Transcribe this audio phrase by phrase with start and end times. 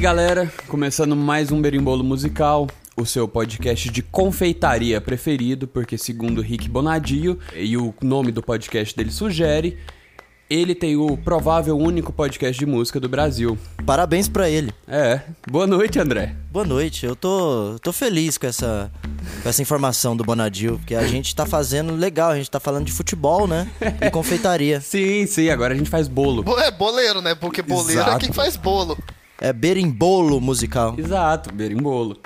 [0.00, 2.66] galera, começando mais um Berimbolo Musical,
[2.96, 8.96] o seu podcast de confeitaria preferido, porque segundo Rick Bonadio, e o nome do podcast
[8.96, 9.78] dele sugere,
[10.48, 13.56] ele tem o provável único podcast de música do Brasil.
[13.86, 14.72] Parabéns pra ele.
[14.88, 15.20] É.
[15.48, 16.34] Boa noite, André.
[16.50, 17.06] Boa noite.
[17.06, 18.90] Eu tô, tô feliz com essa,
[19.42, 22.86] com essa informação do Bonadio, porque a gente tá fazendo legal, a gente tá falando
[22.86, 23.70] de futebol, né?
[24.00, 24.80] E confeitaria.
[24.80, 26.42] Sim, sim, agora a gente faz bolo.
[26.42, 27.34] Bo- É boleiro, né?
[27.36, 28.16] Porque boleiro Exato.
[28.16, 28.98] é quem faz bolo.
[29.40, 30.94] É berimbolo musical.
[30.98, 32.16] Exato, berimbolo.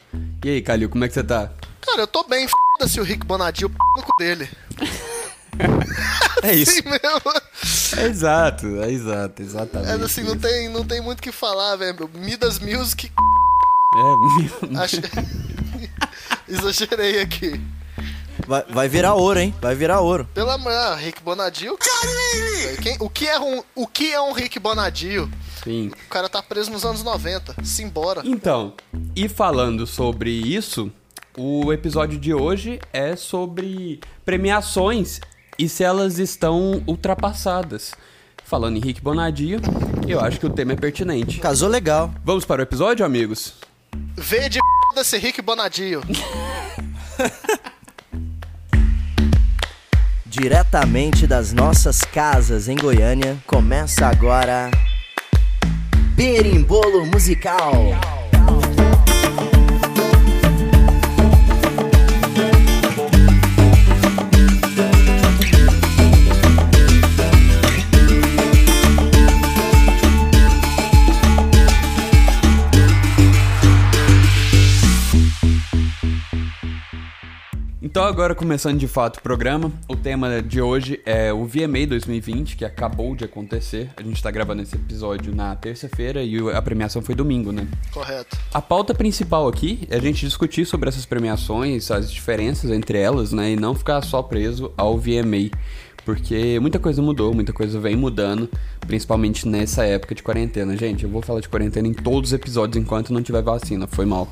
[0.44, 1.52] E aí, Calil, como é que você tá?
[1.80, 4.48] Cara, eu tô bem, f***se o Rick Bonadio, p no cu dele.
[6.42, 6.72] É isso.
[6.72, 7.32] Sim mesmo.
[7.96, 10.02] É exato, é exato, exatamente.
[10.02, 12.10] É assim, não tem, não tem muito o que falar, velho.
[12.12, 13.10] Midas Music,
[13.96, 14.96] É, acho...
[16.48, 17.58] Exagerei aqui.
[18.46, 19.54] Vai, vai virar ouro, hein?
[19.62, 20.28] Vai virar ouro.
[20.34, 21.78] Pelo amor, ah, Rick Bonadio.
[22.82, 25.30] Quem, o, que é um, o que é um Rick Bonadio?
[25.64, 25.88] Sim.
[25.88, 27.56] O cara tá preso nos anos 90.
[27.64, 28.22] Simbora.
[28.24, 28.74] Então,
[29.16, 30.92] e falando sobre isso,
[31.36, 35.20] o episódio de hoje é sobre premiações
[35.58, 37.92] e se elas estão ultrapassadas.
[38.44, 39.58] Falando em Rick Bonadio,
[40.06, 41.40] eu acho que o tema é pertinente.
[41.40, 42.12] Casou legal.
[42.22, 43.54] Vamos para o episódio, amigos?
[44.16, 44.60] V de
[44.94, 46.02] desse Rick Bonadio.
[50.26, 54.70] Diretamente das nossas casas em Goiânia, começa agora.
[56.14, 58.13] Berimbolo musical.
[77.94, 82.56] Então, agora começando de fato o programa, o tema de hoje é o VMA 2020,
[82.56, 83.88] que acabou de acontecer.
[83.96, 87.68] A gente tá gravando esse episódio na terça-feira e a premiação foi domingo, né?
[87.92, 88.36] Correto.
[88.52, 93.32] A pauta principal aqui é a gente discutir sobre essas premiações, as diferenças entre elas,
[93.32, 93.52] né?
[93.52, 95.52] E não ficar só preso ao VMA.
[96.04, 98.48] Porque muita coisa mudou, muita coisa vem mudando,
[98.80, 100.76] principalmente nessa época de quarentena.
[100.76, 104.04] Gente, eu vou falar de quarentena em todos os episódios enquanto não tiver vacina, foi
[104.04, 104.28] mal.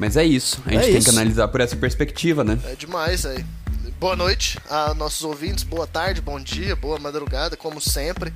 [0.00, 1.10] Mas é isso, a gente É tem que isso.
[1.10, 2.58] analisar por essa perspectiva, né?
[2.64, 3.44] É demais aí.
[4.00, 8.32] Boa noite a nossos ouvintes, boa tarde, bom dia, boa madrugada, como sempre.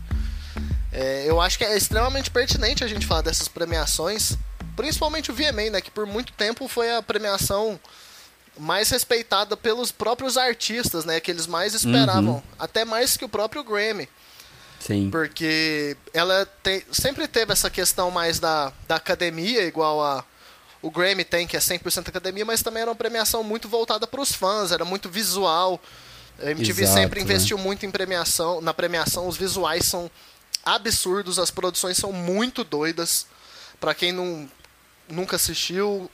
[0.93, 4.37] É, eu acho que é extremamente pertinente a gente falar dessas premiações,
[4.77, 5.81] principalmente o VMA, né?
[5.81, 7.79] Que por muito tempo foi a premiação
[8.59, 11.21] mais respeitada pelos próprios artistas, né?
[11.21, 14.09] Que eles mais esperavam, até mais que o próprio Grammy.
[14.81, 15.11] Sim.
[15.11, 20.25] Porque ela tem, sempre teve essa questão mais da, da academia, igual a
[20.83, 24.21] o Grammy tem, que é 100% academia, mas também era uma premiação muito voltada para
[24.21, 25.81] os fãs, era muito visual.
[26.41, 27.25] A MTV Exato, sempre né?
[27.25, 30.11] investiu muito em premiação, na premiação os visuais são
[30.65, 33.27] absurdos, as produções são muito doidas.
[33.79, 34.51] Para quem não,
[35.09, 36.11] nunca assistiu,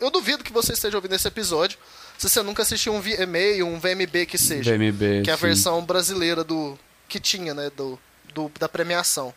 [0.00, 1.78] eu duvido que você esteja ouvindo esse episódio.
[2.18, 5.42] Se você nunca assistiu um VMA, um VMB que seja VMB, que é a sim.
[5.46, 6.78] versão brasileira do
[7.08, 7.98] que tinha, né, do,
[8.32, 9.34] do- da premiação.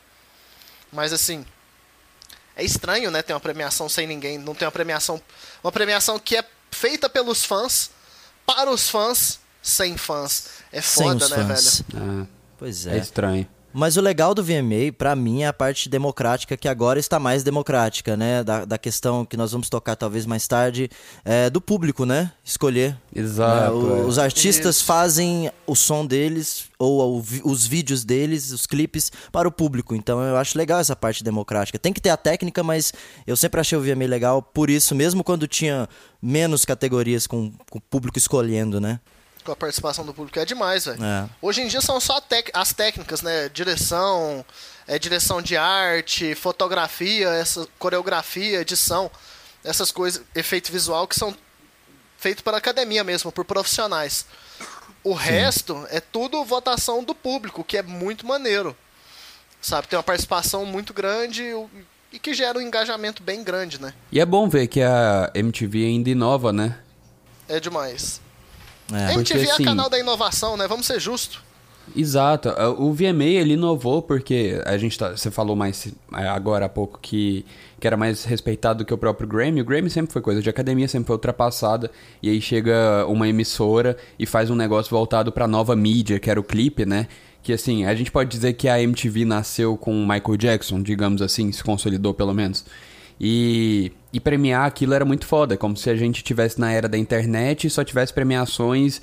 [0.91, 1.46] Mas assim,
[2.56, 5.22] é estranho, né, ter uma premiação sem ninguém, não ter uma premiação,
[5.63, 7.90] uma premiação que é feita pelos fãs
[8.46, 10.46] para os fãs sem fãs.
[10.72, 11.84] É Sem foda, os né, fãs.
[11.90, 12.22] velho?
[12.24, 12.28] Ah,
[12.58, 12.97] Pois é é.
[13.00, 13.47] estranho.
[13.73, 17.44] Mas o legal do VMA, pra mim, é a parte democrática que agora está mais
[17.44, 18.44] democrática, né?
[18.44, 20.89] Da, da questão que nós vamos tocar talvez mais tarde,
[21.23, 22.31] é, do público, né?
[22.44, 22.97] Escolher.
[23.16, 23.94] Exato, né?
[23.94, 24.05] O- é.
[24.05, 24.85] Os artistas Isso.
[24.85, 29.94] fazem o som deles, ou os vídeos deles, os clipes, para o público.
[29.94, 31.78] Então eu acho legal essa parte democrática.
[31.78, 32.94] Tem que ter a técnica, mas
[33.28, 35.88] eu sempre achei o VMA legal por isso, mesmo quando tinha
[36.22, 38.99] menos categorias com, com o público escolhendo, né?
[39.47, 41.02] Com a participação do público é demais, velho.
[41.02, 41.30] É.
[41.41, 42.22] Hoje em dia são só
[42.53, 43.47] as técnicas, né?
[43.47, 44.46] Direção,
[44.85, 49.09] é, direção de arte, fotografia, essa coreografia, edição,
[49.63, 51.34] essas coisas, efeito visual que são
[52.17, 54.26] feitos para academia mesmo, por profissionais.
[55.02, 58.76] O resto é tudo votação do público, que é muito maneiro.
[59.61, 61.41] Sabe, tem uma participação muito grande
[62.11, 63.94] e que gera um engajamento bem grande, né?
[64.11, 66.78] E é bom ver que a MTV ainda inova, né?
[67.47, 68.27] É demais.
[68.91, 69.13] É.
[69.13, 70.67] MTV porque, é assim- canal da inovação, né?
[70.67, 71.39] Vamos ser justos.
[71.95, 72.49] Exato.
[72.49, 76.69] Uh, O VMA ele inovou porque a gente tá, você falou mais é, agora há
[76.69, 77.45] pouco que,
[77.79, 79.61] que era mais respeitado do que o próprio Grammy.
[79.61, 81.89] O Grammy sempre foi coisa de academia, sempre foi ultrapassada.
[82.22, 86.39] E aí chega uma emissora e faz um negócio voltado pra nova mídia, que era
[86.39, 87.07] o clipe, né?
[87.41, 91.22] Que assim, a gente pode dizer que a MTV nasceu com o Michael Jackson, digamos
[91.22, 92.66] assim, se consolidou pelo menos.
[93.19, 96.97] E, e premiar aquilo era muito foda, como se a gente tivesse na era da
[96.97, 99.02] internet e só tivesse premiações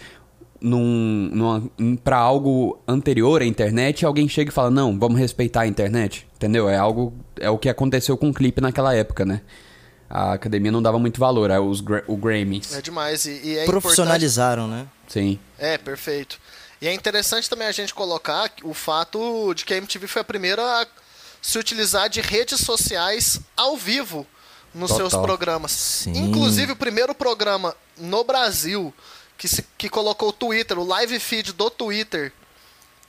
[0.61, 1.71] num, numa,
[2.03, 6.27] pra algo anterior à internet e alguém chega e fala, não, vamos respeitar a internet.
[6.37, 6.69] Entendeu?
[6.69, 7.13] É algo.
[7.39, 9.43] É o que aconteceu com o clipe naquela época, né?
[10.09, 12.77] A academia não dava muito valor, é os, o Grammys.
[12.77, 13.25] É demais.
[13.25, 14.87] E, e é Profissionalizaram, né?
[15.09, 15.39] Sim.
[15.59, 16.39] É, perfeito.
[16.81, 20.25] E é interessante também a gente colocar o fato de que a MTV foi a
[20.25, 20.87] primeira a
[21.45, 24.27] se utilizar de redes sociais ao vivo
[24.73, 25.11] nos Total.
[25.11, 25.73] seus programas.
[25.73, 26.17] Sim.
[26.17, 28.93] Inclusive, o primeiro programa no Brasil
[29.37, 32.33] que, se, que colocou o Twitter, o live feed do Twitter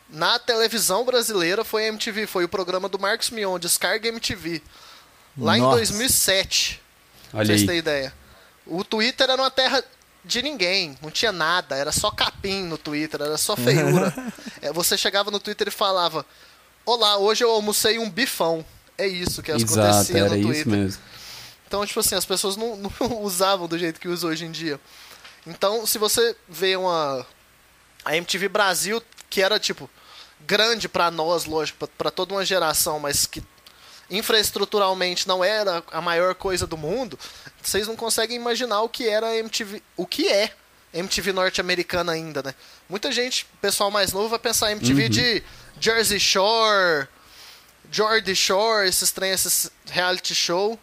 [0.09, 2.27] na televisão brasileira foi a MTV.
[2.27, 4.61] Foi o programa do Marcos Mion, Descarga MTV.
[5.37, 5.77] Lá em Nossa.
[5.77, 6.81] 2007.
[7.31, 7.65] Pra Olha vocês aí.
[7.67, 8.13] terem ideia.
[8.65, 9.81] O Twitter era uma terra
[10.25, 14.13] de ninguém, não tinha nada, era só capim no Twitter, era só feiura.
[14.61, 16.25] É, você chegava no Twitter e falava:
[16.85, 18.65] Olá, hoje eu almocei um bifão.
[18.97, 20.67] É isso que Exato, acontecia era no isso Twitter.
[20.67, 21.01] mesmo.
[21.67, 24.79] Então, tipo assim, as pessoas não, não usavam do jeito que usam hoje em dia.
[25.45, 27.25] Então, se você vê uma.
[28.03, 29.89] A MTV Brasil, que era, tipo,
[30.45, 33.43] grande pra nós, lógico, pra- pra toda uma geração, mas que
[34.11, 37.17] infraestruturalmente não era a maior coisa do mundo,
[37.63, 39.81] vocês não conseguem imaginar o que era a MTV.
[39.97, 40.53] O que é
[40.95, 42.55] MTV norte-americana ainda, né?
[42.89, 45.43] Muita gente, pessoal mais novo, vai pensar MTV de
[45.79, 47.07] Jersey Shore,
[47.91, 50.79] Geordie Shore, esses trem, esses reality show.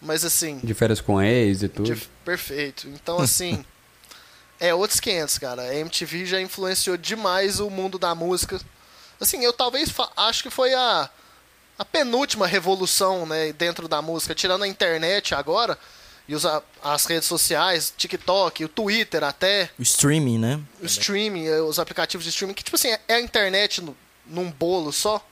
[0.00, 1.94] Mas assim, De férias com ex e tudo.
[1.94, 2.88] de- perfeito.
[2.88, 3.64] Então, assim,
[4.60, 5.62] é outros 500, cara.
[5.62, 8.60] A MTV já influenciou demais o mundo da música.
[9.20, 11.08] Assim, eu talvez acho que foi a,
[11.78, 15.78] a penúltima revolução, né, dentro da música, tirando a internet agora
[16.28, 16.44] e os,
[16.82, 20.60] as redes sociais, TikTok, o Twitter até, O streaming, né?
[20.82, 24.50] o streaming, eh, os aplicativos de streaming, que tipo assim, é- a internet no- num
[24.50, 25.24] bolo só.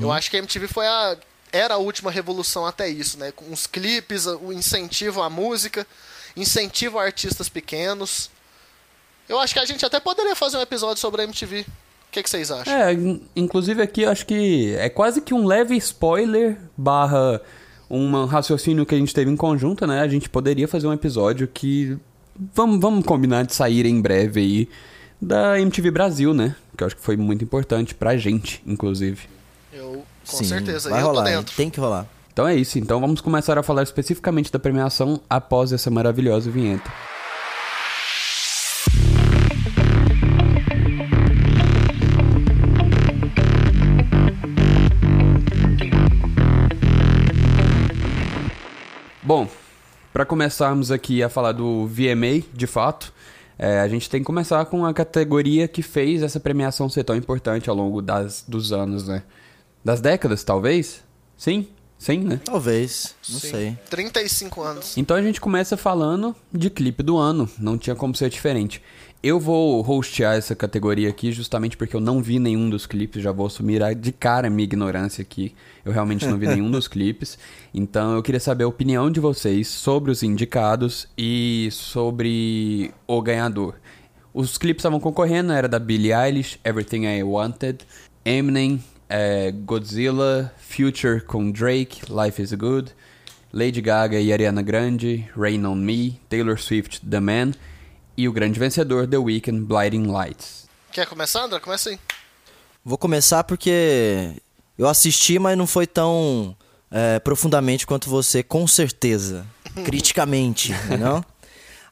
[0.00, 1.16] Eu acho que a MTV foi a
[1.52, 3.32] era a última revolução até isso, né?
[3.32, 5.86] Com os clipes, o incentivo à música,
[6.36, 8.28] incentivo a artistas pequenos.
[9.28, 11.60] Eu acho que a gente até poderia fazer um episódio sobre a MTV.
[11.60, 11.64] O
[12.10, 12.72] que, que vocês acham?
[12.74, 17.40] É, in- inclusive aqui eu acho que é quase que um leve spoiler barra
[17.90, 20.00] um raciocínio que a gente teve em conjunto, né?
[20.00, 21.96] A gente poderia fazer um episódio que
[22.54, 24.68] vamos, vamos combinar de sair em breve aí
[25.20, 26.54] da MTV Brasil, né?
[26.76, 29.22] Que eu acho que foi muito importante pra gente, inclusive.
[29.72, 31.36] Eu, com Sim, certeza, vai eu tô rolar, hein?
[31.38, 31.56] dentro.
[31.56, 32.06] tem que rolar.
[32.32, 36.88] Então é isso, então vamos começar a falar especificamente da premiação após essa maravilhosa vinheta.
[49.28, 49.46] Bom,
[50.10, 53.12] para começarmos aqui a falar do VMA, de fato,
[53.58, 57.14] é, a gente tem que começar com a categoria que fez essa premiação ser tão
[57.14, 59.22] importante ao longo das, dos anos, né?
[59.84, 61.04] Das décadas, talvez?
[61.36, 61.68] Sim?
[61.98, 62.40] Sim, né?
[62.42, 63.50] Talvez, não Sim.
[63.50, 63.78] sei.
[63.90, 64.96] 35 anos.
[64.96, 68.80] Então a gente começa falando de clipe do ano, não tinha como ser diferente.
[69.20, 73.32] Eu vou hostear essa categoria aqui justamente porque eu não vi nenhum dos clipes, já
[73.32, 75.56] vou assumir de cara a minha ignorância aqui.
[75.84, 77.36] Eu realmente não vi nenhum dos clipes.
[77.74, 83.74] Então eu queria saber a opinião de vocês sobre os indicados e sobre o ganhador.
[84.32, 87.78] Os clipes estavam concorrendo, era da Billie Eilish, Everything I Wanted,
[88.24, 92.92] Eminem, eh, Godzilla, Future com Drake, Life is Good,
[93.52, 97.50] Lady Gaga e Ariana Grande, Rain on Me, Taylor Swift, The Man
[98.18, 100.66] e o grande vencedor, The Weeknd, Blinding Lights.
[100.90, 101.60] Quer começar, André?
[101.60, 102.00] Começa aí.
[102.84, 104.32] Vou começar porque
[104.76, 106.56] eu assisti, mas não foi tão
[106.90, 109.46] é, profundamente quanto você, com certeza.
[109.84, 111.24] Criticamente, não?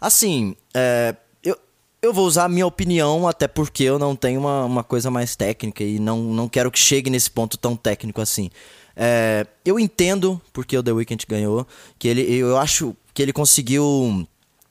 [0.01, 1.15] Assim, é,
[1.45, 1.57] eu,
[2.03, 5.37] eu vou usar a minha opinião, até porque eu não tenho uma, uma coisa mais
[5.37, 8.51] técnica e não, não quero que chegue nesse ponto tão técnico assim.
[8.97, 11.65] É, eu entendo porque o The Weeknd ganhou,
[12.01, 14.27] que ele, eu acho que ele conseguiu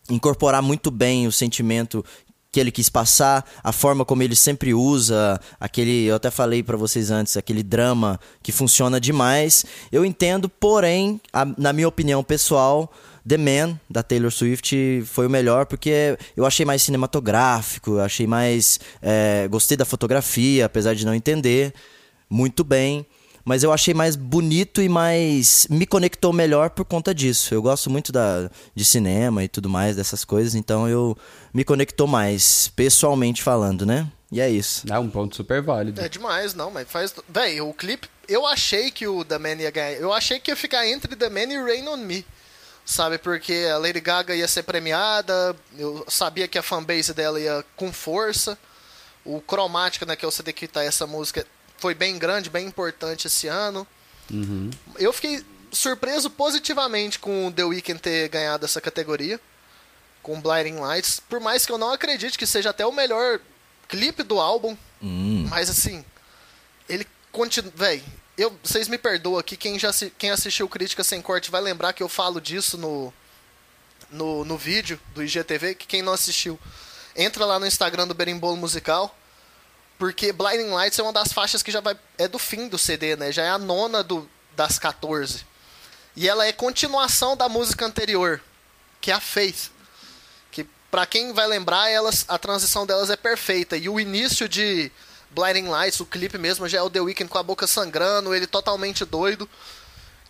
[0.09, 2.03] incorporar muito bem o sentimento
[2.51, 6.77] que ele quis passar, a forma como ele sempre usa, aquele, eu até falei pra
[6.77, 9.65] vocês antes, aquele drama que funciona demais.
[9.91, 12.89] Eu entendo, porém, a- na minha opinião pessoal,
[13.27, 18.79] The Man da Taylor Swift foi o melhor porque eu achei mais cinematográfico, achei mais,
[19.01, 21.74] é, gostei da fotografia, apesar de não entender
[22.29, 23.05] muito bem.
[23.46, 25.68] Mas eu achei mais bonito e mais.
[25.70, 27.54] me conectou melhor por conta disso.
[27.54, 31.16] Eu gosto muito da, de cinema e tudo mais, dessas coisas, então eu
[31.54, 34.08] me conectou mais, pessoalmente falando, né?
[34.32, 34.92] E é isso.
[34.92, 36.02] É um ponto super válido.
[36.02, 37.14] É demais, não, mas faz.
[37.30, 38.10] Véi, o clipe.
[38.28, 39.94] Eu achei que o The Man ia ganhar.
[39.94, 42.25] Eu achei que ia ficar entre The Man e Rain on Me.
[42.84, 45.56] Sabe, porque a Lady Gaga ia ser premiada.
[45.78, 48.58] Eu sabia que a fanbase dela ia com força.
[49.24, 51.46] O Cromática, né, que é o CD que tá essa música,
[51.77, 53.88] foi bem grande, bem importante esse ano.
[54.98, 59.39] Eu fiquei surpreso positivamente com o The Weeknd ter ganhado essa categoria.
[60.24, 61.20] com Blinding Lights.
[61.20, 63.39] Por mais que eu não acredite que seja até o melhor
[63.88, 64.75] clipe do álbum.
[65.01, 65.46] Hum.
[65.50, 66.03] Mas assim,
[66.89, 67.72] ele continua.
[67.75, 68.03] Véi,
[68.38, 72.03] eu, vocês me perdoam aqui, quem, já, quem assistiu Crítica Sem Corte vai lembrar que
[72.03, 73.13] eu falo disso no,
[74.10, 76.60] no, no vídeo do IGTV, que quem não assistiu,
[77.15, 79.15] entra lá no Instagram do Berimbolo Musical,
[79.98, 81.98] porque Blinding Lights é uma das faixas que já vai.
[82.18, 83.32] é do fim do CD, né?
[83.32, 85.46] Já é a nona do, das 14.
[86.16, 88.42] E ela é continuação da música anterior,
[89.02, 89.70] que é a Faith.
[90.52, 93.78] Que, pra quem vai lembrar, elas, a transição delas é perfeita.
[93.78, 94.92] E o início de
[95.32, 98.48] Blinding Lights, o clipe mesmo, já é o The Weeknd com a boca sangrando, ele
[98.48, 99.50] totalmente doido,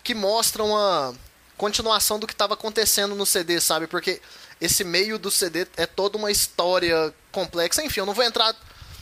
[0.02, 1.14] que mostra uma
[1.56, 3.86] continuação do que estava acontecendo no CD, sabe?
[3.86, 4.20] Porque
[4.60, 7.82] esse meio do CD é toda uma história complexa.
[7.82, 8.54] Enfim, eu não vou entrar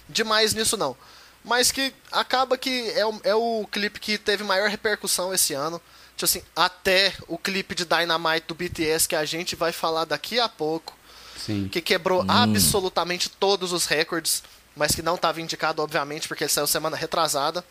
[0.09, 0.97] demais nisso não.
[1.45, 5.81] Mas que acaba que é o, é o clipe que teve maior repercussão esse ano.
[6.17, 10.41] Tipo assim, até o clipe de Dynamite do BTS que a gente vai falar daqui
[10.41, 10.97] a pouco.
[11.37, 11.69] Sim.
[11.69, 12.27] Que quebrou hum.
[12.29, 14.43] absolutamente todos os recordes
[14.77, 17.65] mas que não estava indicado, obviamente, porque ele saiu semana retrasada.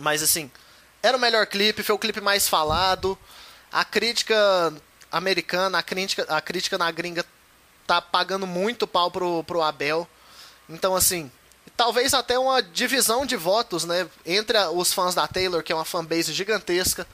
[0.00, 0.50] Mas assim,
[1.02, 3.16] era o melhor clipe, foi o clipe mais falado.
[3.70, 4.72] A crítica
[5.10, 7.24] americana, a crítica, a crítica na gringa
[7.86, 10.08] tá pagando muito pau pro, pro Abel.
[10.68, 11.30] Então, assim,
[11.76, 14.06] talvez até uma divisão de votos, né?
[14.26, 17.06] Entre os fãs da Taylor, que é uma fanbase gigantesca,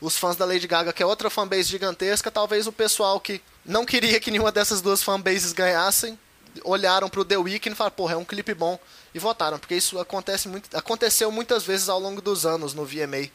[0.00, 3.84] os fãs da Lady Gaga, que é outra fanbase gigantesca, talvez o pessoal que não
[3.84, 6.18] queria que nenhuma dessas duas fanbases ganhassem,
[6.64, 8.78] olharam pro The Weeknd e falaram, porra, é um clipe bom,
[9.14, 13.28] e votaram, porque isso acontece muito, aconteceu muitas vezes ao longo dos anos no VMA.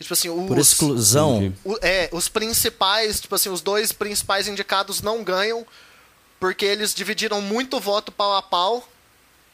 [0.00, 1.54] Tipo assim, os, Por exclusão.
[1.62, 5.66] O, é, os principais, tipo assim, os dois principais indicados não ganham
[6.40, 8.88] porque eles dividiram muito voto pau a pau,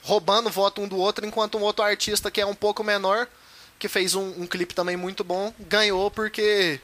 [0.02, 3.26] roubando voto um do outro, enquanto um outro artista que é um pouco menor,
[3.78, 6.80] que fez um, um clipe também muito bom, ganhou porque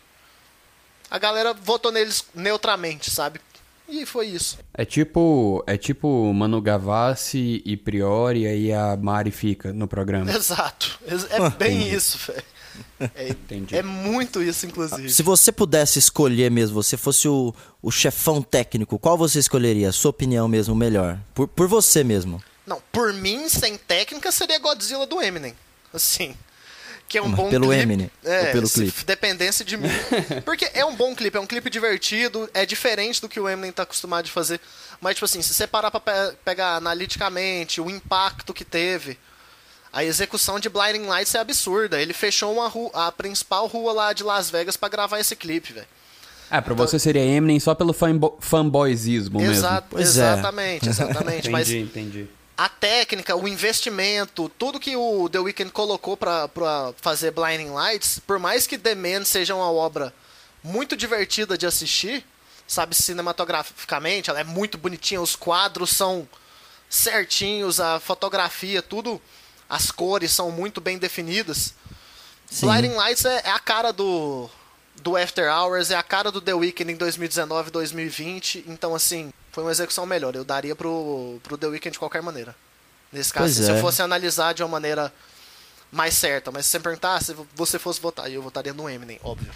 [1.08, 3.40] a galera votou neles neutramente, sabe?
[3.88, 4.58] E foi isso.
[4.72, 10.30] É tipo, é tipo Manu Gavassi e Priori, aí a Mari fica no programa.
[10.32, 10.98] Exato.
[11.06, 12.42] É bem isso, velho.
[13.14, 13.34] É,
[13.72, 15.10] é, muito isso, inclusive.
[15.10, 19.92] Se você pudesse escolher mesmo, você fosse o, o chefão técnico, qual você escolheria?
[19.92, 21.18] Sua opinião mesmo, melhor?
[21.34, 22.42] Por, por você mesmo.
[22.66, 25.54] Não, por mim, sem técnica, seria Godzilla do Eminem.
[25.92, 26.34] Assim
[27.12, 27.82] que é um Mas bom pelo clipe.
[27.82, 29.04] Eminem, é, ou pelo clipe?
[29.04, 29.90] dependesse de mim.
[30.46, 33.70] Porque é um bom clipe, é um clipe divertido, é diferente do que o Eminem
[33.70, 34.58] tá acostumado de fazer.
[34.98, 39.18] Mas, tipo assim, se você parar pra pe pegar analiticamente o impacto que teve,
[39.92, 42.00] a execução de Blinding Lights é absurda.
[42.00, 45.72] Ele fechou uma rua, a principal rua lá de Las Vegas para gravar esse clipe,
[45.72, 45.86] velho.
[46.50, 50.10] Ah, pra então, você seria Eminem só pelo fanbo fanboyzismo exato, mesmo.
[50.10, 50.90] exatamente, é.
[50.90, 51.48] exatamente.
[51.48, 56.48] entendi, mas entendi a técnica, o investimento, tudo que o The Weeknd colocou para
[56.96, 60.12] fazer Blinding Lights, por mais que The Man seja uma obra
[60.62, 62.24] muito divertida de assistir,
[62.66, 66.28] sabe, cinematograficamente, ela é muito bonitinha, os quadros são
[66.88, 69.20] certinhos, a fotografia, tudo,
[69.72, 71.72] as cores são muito bem definidas.
[72.50, 72.66] Sim.
[72.66, 74.50] Blinding Lights é, é a cara do,
[75.00, 79.64] do After Hours, é a cara do The Weeknd em 2019, 2020, então assim, foi
[79.64, 80.36] uma execução melhor.
[80.36, 82.54] Eu daria pro, pro The Weeknd de qualquer maneira.
[83.10, 83.74] Nesse caso, se é.
[83.74, 85.10] eu fosse analisar de uma maneira
[85.90, 86.50] mais certa.
[86.50, 89.50] Mas se você perguntar, se você fosse votar, eu votaria no Eminem, óbvio.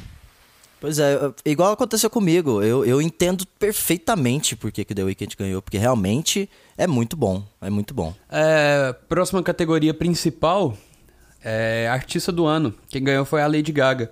[0.80, 2.62] Pois é, igual aconteceu comigo.
[2.62, 7.16] Eu, eu entendo perfeitamente por que, que o The Weeknd ganhou, porque realmente é muito
[7.16, 7.42] bom.
[7.60, 8.14] É muito bom.
[8.30, 10.76] É, próxima categoria principal
[11.42, 12.74] é Artista do Ano.
[12.88, 14.10] Quem ganhou foi a Lady Gaga.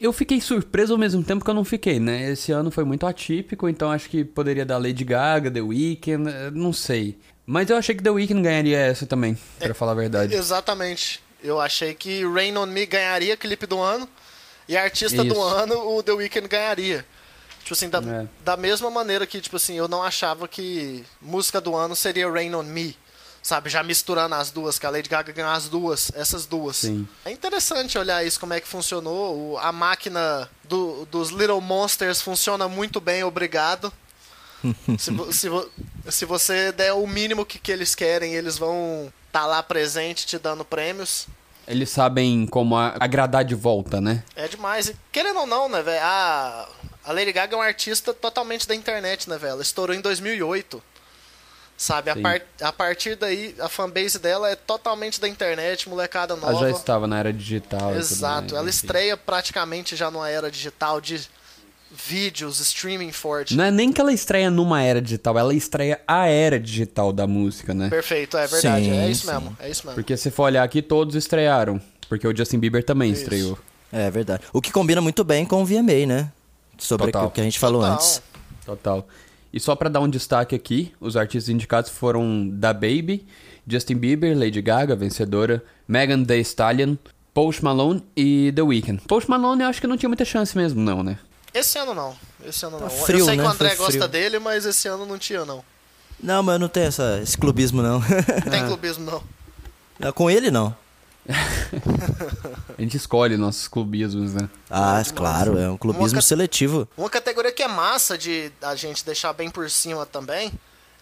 [0.00, 2.30] Eu fiquei surpreso ao mesmo tempo que eu não fiquei, né?
[2.32, 6.50] Esse ano foi muito atípico, então acho que poderia dar Lady Gaga, The Weeknd, eh,
[6.52, 7.18] não sei.
[7.46, 10.34] Mas eu achei que The Weeknd ganharia essa também, para é, falar a verdade.
[10.34, 11.20] Exatamente.
[11.42, 14.08] Eu achei que Rain On Me ganharia clipe do ano
[14.68, 15.34] e artista Isso.
[15.34, 17.04] do ano o The Weeknd ganharia.
[17.62, 18.26] Tipo assim, da, é.
[18.44, 22.54] da mesma maneira que, tipo assim, eu não achava que música do ano seria Rain
[22.54, 22.96] On Me
[23.42, 23.68] sabe?
[23.68, 26.76] Já misturando as duas, que a Lady Gaga ganhou as duas, essas duas.
[26.76, 27.06] Sim.
[27.24, 29.36] É interessante olhar isso, como é que funcionou.
[29.36, 33.92] O, a máquina do, dos Little Monsters funciona muito bem, obrigado.
[34.96, 35.48] se, se,
[36.08, 40.24] se, você der o mínimo que, que eles querem, eles vão estar tá lá presente
[40.24, 41.26] te dando prêmios.
[41.66, 44.22] Eles sabem como agradar de volta, né?
[44.36, 44.88] É demais.
[44.88, 46.00] E, querendo ou não, né, velho?
[46.02, 46.68] A,
[47.04, 49.52] a Lady Gaga é uma artista totalmente da internet, né, velho?
[49.52, 50.82] Ela estourou em 2008.
[51.76, 56.52] Sabe, a, par a, partir daí, a fanbase dela é totalmente da internet, molecada nova.
[56.52, 57.96] Ela já estava na era digital.
[57.96, 61.28] Exato, ela estreia praticamente já numa era digital de
[61.90, 63.56] vídeos, streaming forte.
[63.56, 67.26] Não é nem que ela estreia numa era digital, ela estreia a era digital da
[67.26, 67.88] música, né?
[67.90, 69.32] Perfeito, é verdade, sim, é isso sim.
[69.32, 69.94] mesmo, é isso mesmo.
[69.94, 73.22] Porque se for olhar aqui, todos estrearam, porque o Justin Bieber também isso.
[73.22, 73.58] estreou.
[73.90, 74.44] É verdade.
[74.52, 76.32] O que combina muito bem com o VMA, né?
[76.82, 77.94] Sobre o que a gente falou Total.
[77.94, 78.22] antes.
[78.66, 79.08] Total.
[79.52, 83.26] E só pra dar um destaque aqui, os artistas indicados foram Da Baby,
[83.66, 86.96] Justin Bieber, Lady Gaga, vencedora, Megan Thee Stallion,
[87.34, 89.02] Post Malone e The Weeknd.
[89.06, 91.18] Post Malone eu acho que não tinha muita chance mesmo, não, né?
[91.54, 92.14] Esse ano não.
[92.44, 92.88] Esse ano não.
[92.88, 93.42] frio, eu sei né?
[93.42, 94.08] que o André Foi gosta frio.
[94.08, 95.62] dele, mas esse ano não tinha, não.
[96.22, 98.00] Não, mas eu não tenho essa, esse clubismo, não.
[98.00, 99.22] Não tem clubismo.
[99.98, 100.74] Não, Com ele, não.
[102.78, 104.48] A gente escolhe nossos clubismos, né?
[104.70, 106.88] Ah, claro, é um clubismo Uma seletivo.
[106.96, 110.52] Uma categoria que é massa de a gente deixar bem por cima também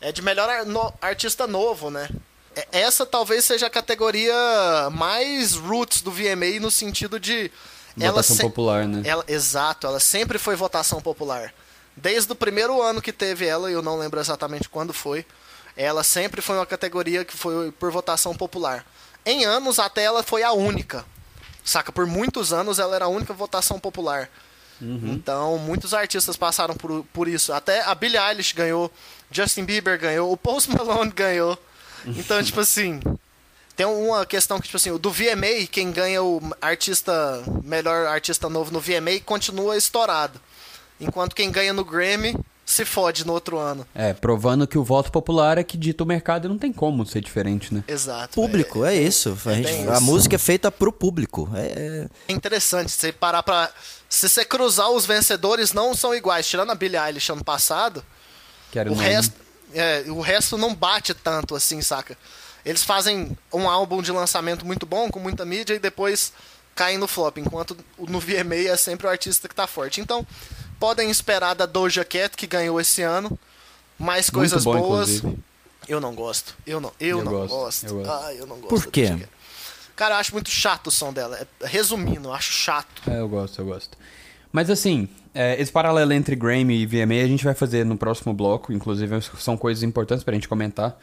[0.00, 2.08] é de melhor ar- no- artista novo, né?
[2.54, 4.34] É- Essa talvez seja a categoria
[4.92, 7.50] mais roots do VMA no sentido de.
[7.96, 9.02] Votação popular, né?
[9.04, 11.52] Ela, exato, ela sempre foi votação popular.
[11.96, 15.26] Desde o primeiro ano que teve ela, eu não lembro exatamente quando foi,
[15.76, 18.86] ela sempre foi uma categoria que foi por votação popular.
[19.24, 21.04] Em anos, até ela foi a única.
[21.64, 21.92] Saca?
[21.92, 24.30] Por muitos anos ela era a única votação popular.
[24.80, 27.52] Então, muitos artistas passaram por, por isso.
[27.52, 28.90] Até a Billie Eilish ganhou,
[29.30, 31.58] Justin Bieber ganhou, o Post Malone ganhou.
[32.06, 32.98] Então, tipo assim,
[33.76, 37.12] tem uma questão que, tipo assim, o do VMA, quem ganha o artista,
[37.62, 40.40] melhor artista novo no VMA, continua estourado.
[40.98, 42.34] Enquanto quem ganha no Grammy
[42.70, 43.86] se fode no outro ano.
[43.94, 47.04] É, provando que o voto popular é que dita o mercado e não tem como
[47.04, 47.82] ser diferente, né?
[47.88, 48.34] Exato.
[48.34, 49.36] Público, é, isso.
[49.46, 50.02] A, gente- a isso.
[50.02, 51.48] música é feita pro público.
[51.54, 53.70] É, É interessante você parar pra.
[54.08, 56.46] Se você cruzar os vencedores, não são iguais.
[56.48, 58.04] Tirando a Billie Eilish ano passado,
[58.70, 59.34] Quero o não- resto,
[59.74, 62.16] é, o resto não bate tanto assim, saca?
[62.64, 66.32] Eles fazem um álbum de lançamento muito bom, com muita mídia, e depois
[66.74, 70.00] caem no flop, enquanto o- no VMA é sempre o artista que tá forte.
[70.00, 70.26] Então,
[70.80, 73.38] podem esperar da Doja Cat, que ganhou esse ano,
[73.99, 75.10] mais coisas bom, boas.
[75.16, 75.38] inclusive.
[75.87, 76.56] Eu não gosto.
[76.66, 77.87] Eu não, eu Eu não gosto, gosto.
[77.87, 78.10] eu gosto.
[78.10, 78.68] Ah, eu não gosto.
[78.68, 79.16] Por quê?
[79.96, 81.37] Cara, eu acho muito chato o som dela.
[81.38, 83.02] É- Resumindo, eu acho chato.
[83.08, 83.99] É, eu gosto, eu gosto.
[84.52, 88.32] Mas assim, é, esse paralelo entre Grammy e VMA a gente vai fazer no próximo
[88.32, 90.99] bloco, inclusive são coisas importantes pra gente comentar.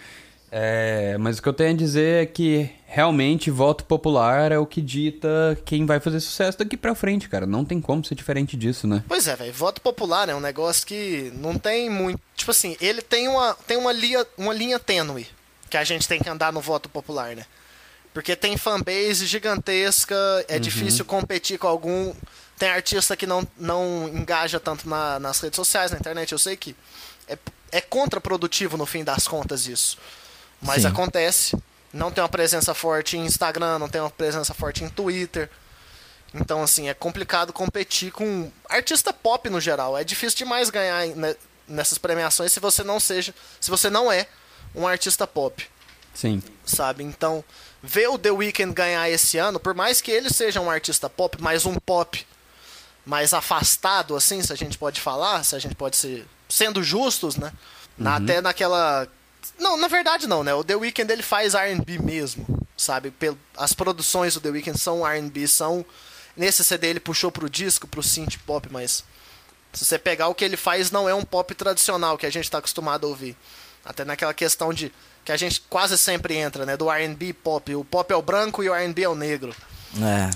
[0.51, 4.65] É, mas o que eu tenho a dizer é que realmente voto popular é o
[4.65, 7.45] que dita quem vai fazer sucesso daqui pra frente, cara.
[7.45, 9.03] Não tem como ser diferente disso, né?
[9.07, 9.51] Pois é, velho.
[9.53, 12.21] Voto popular é um negócio que não tem muito.
[12.35, 15.27] Tipo assim, ele tem uma, tem uma, linha, uma linha tênue
[15.69, 17.45] que a gente tem que andar no voto popular, né?
[18.13, 20.15] Porque tem fanbase gigantesca,
[20.47, 22.13] é difícil competir com algum.
[22.57, 26.31] Tem artista que não, não engaja tanto na- nas redes sociais, na internet.
[26.31, 26.73] Eu sei que
[27.27, 27.37] é,
[27.71, 29.97] é contraprodutivo no fim das contas isso.
[30.61, 30.87] Mas Sim.
[30.87, 31.57] acontece.
[31.93, 35.49] Não tem uma presença forte em Instagram, não tem uma presença forte em Twitter.
[36.33, 39.97] Então, assim, é complicado competir com artista pop no geral.
[39.97, 41.35] É difícil demais ganhar ne-
[41.67, 44.27] nessas premiações se você não seja, se você não é
[44.75, 45.65] um artista pop,
[46.13, 46.43] Sim.
[46.65, 47.03] sabe?
[47.03, 47.43] Então,
[47.81, 51.37] ver o The Weeknd ganhar esse ano, por mais que ele seja um artista pop,
[51.41, 52.25] mas um pop
[53.05, 57.37] mais afastado, assim, se a gente pode falar, se a gente pode ser sendo justos,
[57.37, 57.53] né?
[57.97, 59.07] Na- Até naquela
[59.59, 60.53] não, na verdade não, né?
[60.53, 63.13] O The Weeknd ele faz R&B mesmo, sabe?
[63.55, 65.85] As produções do The Weeknd são R&B, são
[66.35, 69.03] nesse CD ele puxou pro disco, pro synth pop, mas
[69.73, 72.49] se você pegar o que ele faz não é um pop tradicional que a gente
[72.49, 73.35] tá acostumado a ouvir.
[73.85, 74.91] Até naquela questão de
[75.23, 77.73] que a gente quase sempre entra, né, do R&B pop.
[77.75, 79.55] O pop é o branco e o R&B é o negro.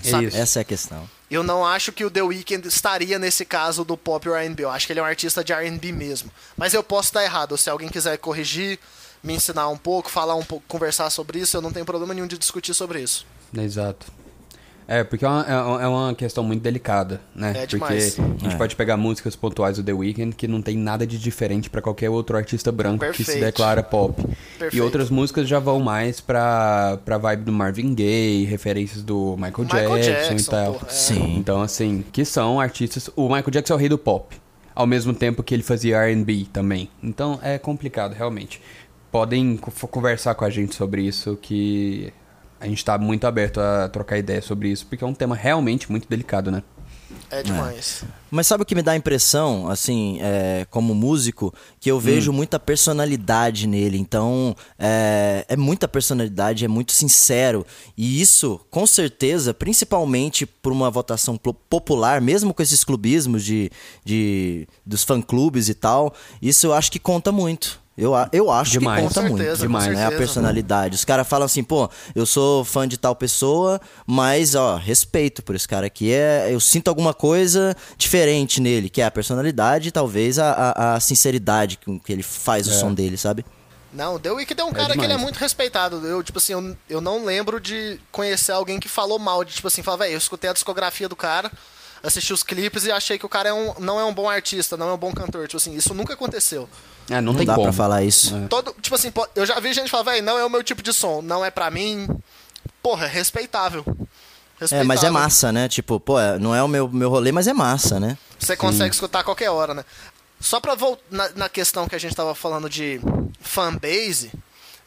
[0.04, 1.10] é, Sabe- essa é a questão.
[1.30, 4.64] Eu não acho que o The Weeknd estaria nesse caso do pop e R&B.
[4.66, 6.30] Eu acho que ele é um artista de R&B mesmo.
[6.58, 7.58] Mas eu posso estar errado.
[7.58, 8.78] Se alguém quiser corrigir,
[9.24, 12.28] me ensinar um pouco, falar um pouco, conversar sobre isso, eu não tenho problema nenhum
[12.28, 13.26] de discutir sobre isso.
[13.58, 14.08] Exato.
[14.88, 15.46] É, porque é uma,
[15.82, 17.52] é uma- é questão muito delicada, né?
[17.52, 18.20] É porque demais.
[18.20, 18.58] a gente É.
[18.58, 22.10] pode pegar músicas pontuais do The Weeknd que não tem nada de diferente pra qualquer
[22.10, 23.46] outro artista branco que se Perfeito.
[23.46, 24.22] declara pop.
[24.22, 24.84] E Perfeito.
[24.84, 29.98] outras músicas já vão mais pra, pra vibe do Marvin Gaye, referências do Michael, Michael
[30.02, 30.74] Jackson, e Jackson, tal.
[30.74, 30.94] porra, é.
[30.94, 31.36] Sim.
[31.38, 33.10] Então, assim, que são artistas.
[33.16, 34.36] O Michael Jackson é o rei do pop.
[34.76, 36.90] Ao mesmo tempo que ele fazia RB também.
[37.04, 38.62] Então é complicado, realmente.
[39.12, 42.14] Podem co- conversar com a gente sobre isso, que
[42.60, 45.92] a gente tá muito aberto a trocar ideia sobre isso, porque é um tema realmente
[45.92, 46.64] muito delicado, né?
[47.30, 48.04] É demais.
[48.30, 52.32] Mas sabe o que me dá a impressão, assim, é, como músico, que eu vejo
[52.32, 53.98] muita personalidade nele.
[53.98, 57.66] Então, é, é muita personalidade, é muito sincero.
[57.98, 63.70] E isso, com certeza, principalmente por uma votação popular, mesmo com esses clubismos de,
[64.06, 67.81] de dos fã-clubes e tal, isso eu acho que conta muito.
[67.98, 69.02] Eu, eu acho Demais.
[69.02, 69.38] que conta Com muito.
[69.44, 69.86] certeza, Demais.
[69.86, 70.18] com né, a certeza.
[70.20, 70.96] personalidade.
[70.96, 75.56] Os caras falam assim, pô, eu sou fã de tal pessoa, mas, ó, respeito por
[75.56, 76.12] esse cara aqui.
[76.12, 80.94] É, eu sinto alguma coisa diferente nele, que é a personalidade e talvez a, a,
[80.96, 82.74] a sinceridade com que ele faz o É.
[82.74, 83.46] som dele, sabe?
[83.94, 85.22] Não, o The Weeknd é um cara que ele é demais.
[85.24, 86.08] muito respeitado.
[86.08, 89.68] Eu, tipo assim, eu, eu não lembro de conhecer alguém que falou mal, de tipo
[89.68, 91.52] assim, falar, velho, eu escutei a discografia do cara,
[92.02, 94.78] assisti os clipes e achei que o cara é um, não é um bom artista,
[94.78, 95.46] não é um bom cantor.
[95.46, 96.70] Tipo assim, isso nunca aconteceu.
[97.12, 97.66] É, não, Não tem dá como.
[97.68, 98.36] pra falar isso.
[98.50, 100.94] Todo, tipo assim, eu já vi gente falar, velho, não é o meu tipo de
[100.94, 102.08] som, não é pra mim.
[102.82, 103.84] Porra, é respeitável.
[103.88, 104.86] É, respeitável.
[104.88, 105.68] mas é massa, né?
[105.68, 108.18] Tipo, pô, é- não é o meu, meu rolê, mas é massa, né?
[108.40, 109.84] Você consegue escutar a qualquer hora, né?
[110.40, 113.00] Só pra voltar na, na questão que a gente tava falando de
[113.42, 114.32] fanbase,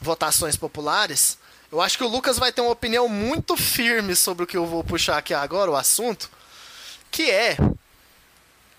[0.00, 1.38] votações populares,
[1.70, 4.66] eu acho que o Lucas vai ter uma opinião muito firme sobre o que eu
[4.66, 6.30] vou puxar aqui agora, o assunto,
[7.10, 7.56] que é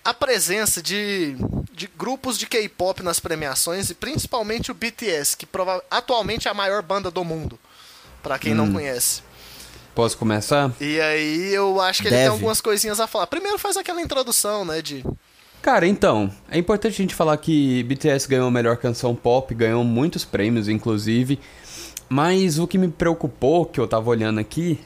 [0.05, 1.35] a presença de,
[1.73, 6.53] de grupos de K-pop nas premiações e principalmente o BTS, que prova atualmente é a
[6.53, 7.59] maior banda do mundo,
[8.21, 9.23] pra quem não conhece.
[9.95, 10.71] Posso começar?
[10.79, 12.35] E aí eu acho que ele tem Deve.
[12.35, 13.27] algumas coisinhas a falar.
[13.27, 15.03] Primeiro faz aquela introdução, né, de
[15.61, 19.83] Cara, então, é importante a gente falar que BTS ganhou a melhor canção pop, ganhou
[19.83, 21.39] muitos prêmios, inclusive.
[22.07, 24.79] Mas o que me preocupou, que eu tava olhando aqui,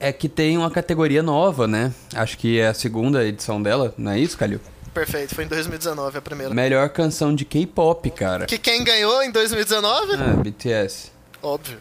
[0.00, 1.92] é que tem uma categoria nova, né?
[2.14, 4.60] Acho que é a segunda edição dela, não é isso, Calil?
[4.92, 6.54] Perfeito, foi em 2019 a primeira.
[6.54, 8.46] Melhor canção de K-pop, cara.
[8.46, 10.12] Que quem ganhou em 2019?
[10.14, 11.10] Ah, BTS.
[11.42, 11.78] Óbvio.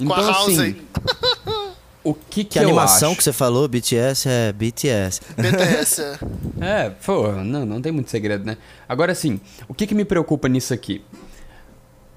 [0.00, 0.76] Então, Com a House assim,
[2.02, 3.18] o que que, Que eu animação acho?
[3.18, 5.20] que você falou, BTS é BTS.
[5.36, 6.00] BTS.
[6.00, 6.18] é.
[6.64, 8.56] É, pô, não, não tem muito segredo, né?
[8.88, 11.02] Agora sim, o que, que me preocupa nisso aqui?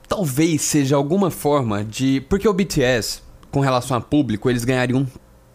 [0.08, 2.22] Talvez seja alguma forma de.
[2.30, 3.22] Porque o BTS,
[3.56, 5.08] com relação a público, eles ganhariam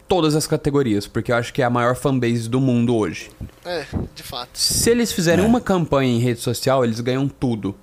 [0.07, 3.29] todas as categorias, porque eu acho que é a maior fanbase do mundo hoje.
[3.63, 3.85] É,
[4.15, 4.49] de fato.
[4.57, 7.75] Se eles fizerem uma campanha em rede social, eles ganham tudo.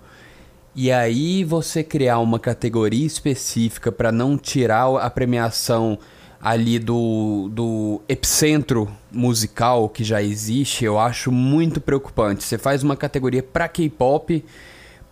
[0.75, 5.97] E aí você criar uma categoria específica pra não tirar a premiação
[6.43, 12.43] ali do, do epicentro musical que já existe, eu acho muito preocupante.
[12.43, 14.45] Você faz uma categoria pra K-pop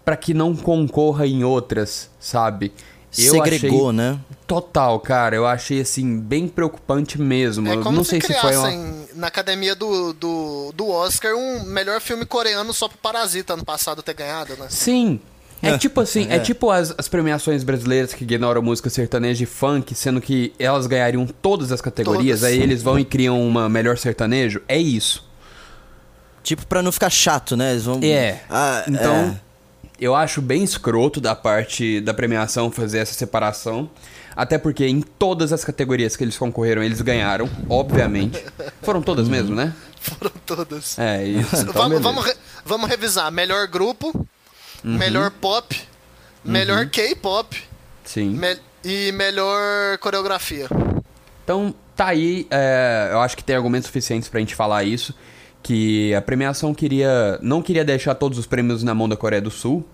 [0.05, 2.73] pra que não concorra em outras, sabe?
[3.19, 4.19] Eu Segregou, achei né?
[4.47, 5.35] total, cara.
[5.37, 7.69] Eu achei assim bem preocupante mesmo.
[7.69, 10.89] É Eu como não se sei se foi uma criassem na academia do, do, do
[10.91, 14.67] Oscar um melhor filme coreano só pro Parasita ano passado ter ganhado, né?
[14.69, 15.21] Sim.
[15.63, 15.79] É É.
[15.79, 16.39] tipo assim, é, É.
[16.39, 21.27] tipo as, as premiações brasileiras que ignoram música sertaneja e funk, sendo que elas ganhariam
[21.27, 22.55] todas as categorias, Todas.
[22.55, 24.61] aí eles vão e criam uma melhor sertanejo.
[24.69, 25.25] É isso.
[26.43, 27.73] Tipo, pra não ficar chato, né?
[27.73, 27.99] Eles vão...
[28.03, 28.43] É.
[28.51, 29.41] Ah, então, é.
[30.01, 33.89] Eu acho bem escroto da parte da premiação fazer essa separação.
[34.35, 38.45] Até porque em todas as categorias que eles concorreram, eles ganharam, obviamente.
[38.83, 39.73] Foram todas mesmo, né?
[39.99, 40.99] Foram todas.
[40.99, 41.57] É, isso.
[41.57, 43.33] Então, vamos, vamos, re- vamos revisar.
[43.33, 44.09] Melhor grupo,
[44.85, 44.99] Uhum.
[44.99, 45.81] melhor pop,
[46.45, 47.57] melhor K-pop
[48.05, 48.29] Sim.
[48.37, 50.69] me- e melhor coreografia.
[51.43, 52.47] Então, tá aí.
[52.51, 55.15] é, eu acho que tem argumentos suficientes pra gente falar isso.
[55.67, 57.41] Que a premiação queria.
[57.43, 59.85] não queria deixar todos os prêmios na mão da Coreia do Sul.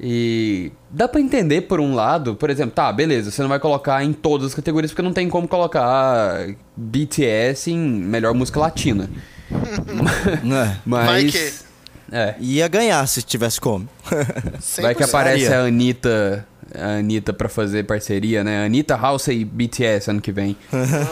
[0.00, 4.04] E dá pra entender por um lado, por exemplo, tá, beleza, você não vai colocar
[4.04, 9.10] em todas as categorias porque não tem como colocar BTS em melhor música latina.
[9.50, 10.76] É.
[10.84, 11.52] Mas Vai que.
[12.12, 13.88] é, Ia ganhar se tivesse como.
[14.80, 15.08] vai que 100%.
[15.08, 18.64] aparece a Anitta, a Anitta pra fazer parceria, né?
[18.64, 20.56] Anitta, House e BTS ano que vem.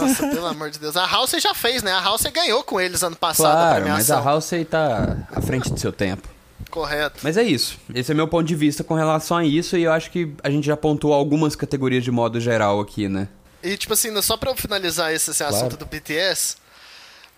[0.01, 0.97] Nossa, pelo amor de Deus.
[0.97, 1.93] A House já fez, né?
[1.93, 4.21] A House ganhou com eles ano passado a Claro, mas a.
[4.21, 6.29] House tá à frente do seu tempo.
[6.71, 7.21] Correto.
[7.23, 7.79] Mas é isso.
[7.95, 10.51] Esse é meu ponto de vista com relação a isso e eu acho que a
[10.51, 13.29] gente já pontuou algumas categorias de modo geral aqui, né?
[13.63, 15.55] E, tipo assim, só pra eu finalizar esse, esse Claro.
[15.57, 16.57] assunto do BTS,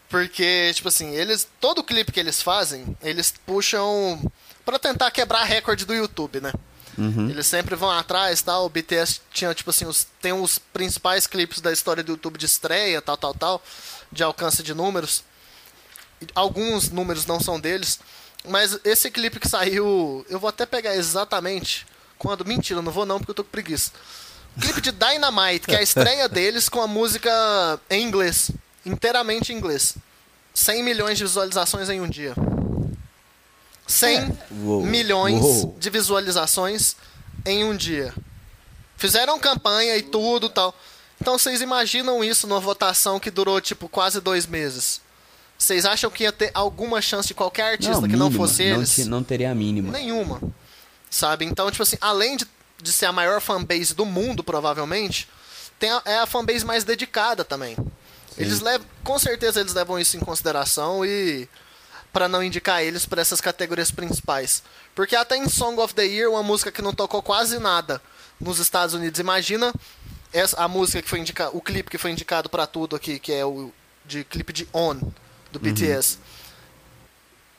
[0.09, 1.47] porque, tipo assim, eles.
[1.61, 4.21] Todo clipe que eles fazem, eles puxam
[4.65, 6.53] pra tentar quebrar recorde do YouTube, né?
[7.31, 8.67] Eles sempre vão atrás, tal.
[8.67, 12.47] O BTS tinha, tipo assim, os, tem os principais clipes da história do YouTube de
[12.47, 13.63] estreia, tal, tal, tal,
[14.11, 15.23] de alcance de números.
[16.35, 18.01] Alguns números não são deles,
[18.47, 21.87] mas esse clipe que saiu, eu vou até pegar exatamente
[22.19, 22.45] quando.
[22.45, 23.93] Mentira, não vou não, porque eu tô com preguiça.
[24.61, 27.31] Clipe de Dynamite, que é a estreia deles com a música
[27.89, 28.51] em inglês.
[28.85, 29.95] Inteiramente em inglês.
[30.55, 32.35] 100 milhões de visualizações em um dia.
[33.89, 34.83] 100 Uou.
[34.85, 35.77] milhões Uou.
[35.79, 36.95] de visualizações
[37.45, 38.15] em um dia.
[38.97, 40.75] Fizeram campanha e tudo tal.
[41.21, 45.01] Então vocês imaginam isso numa votação que durou tipo quase dois meses?
[45.57, 48.47] Vocês acham que ia ter alguma chance de qualquer artista que não mínima.
[48.47, 48.95] fosse não, eles?
[48.95, 49.91] ti- não teria a mínima.
[49.91, 50.41] Nenhuma.
[51.11, 51.45] Sabe?
[51.45, 52.47] Então, tipo assim, além de,
[52.81, 55.29] de ser a maior fanbase do mundo, provavelmente,
[55.79, 57.77] tem a- é a fanbase mais dedicada também.
[58.37, 61.49] Eles levam, com certeza eles levam isso em consideração e
[62.19, 64.65] para não indicar eles para essas categorias principais.
[64.93, 68.03] Porque até em Song of the Year, uma música que não tocou quase nada
[68.41, 69.73] nos Estados Unidos, imagina
[70.33, 73.33] essa, a música que foi indicada, o clipe que foi indicado para tudo aqui, que
[73.33, 73.71] é o
[74.05, 74.97] de clipe de On
[75.53, 76.19] do BTS.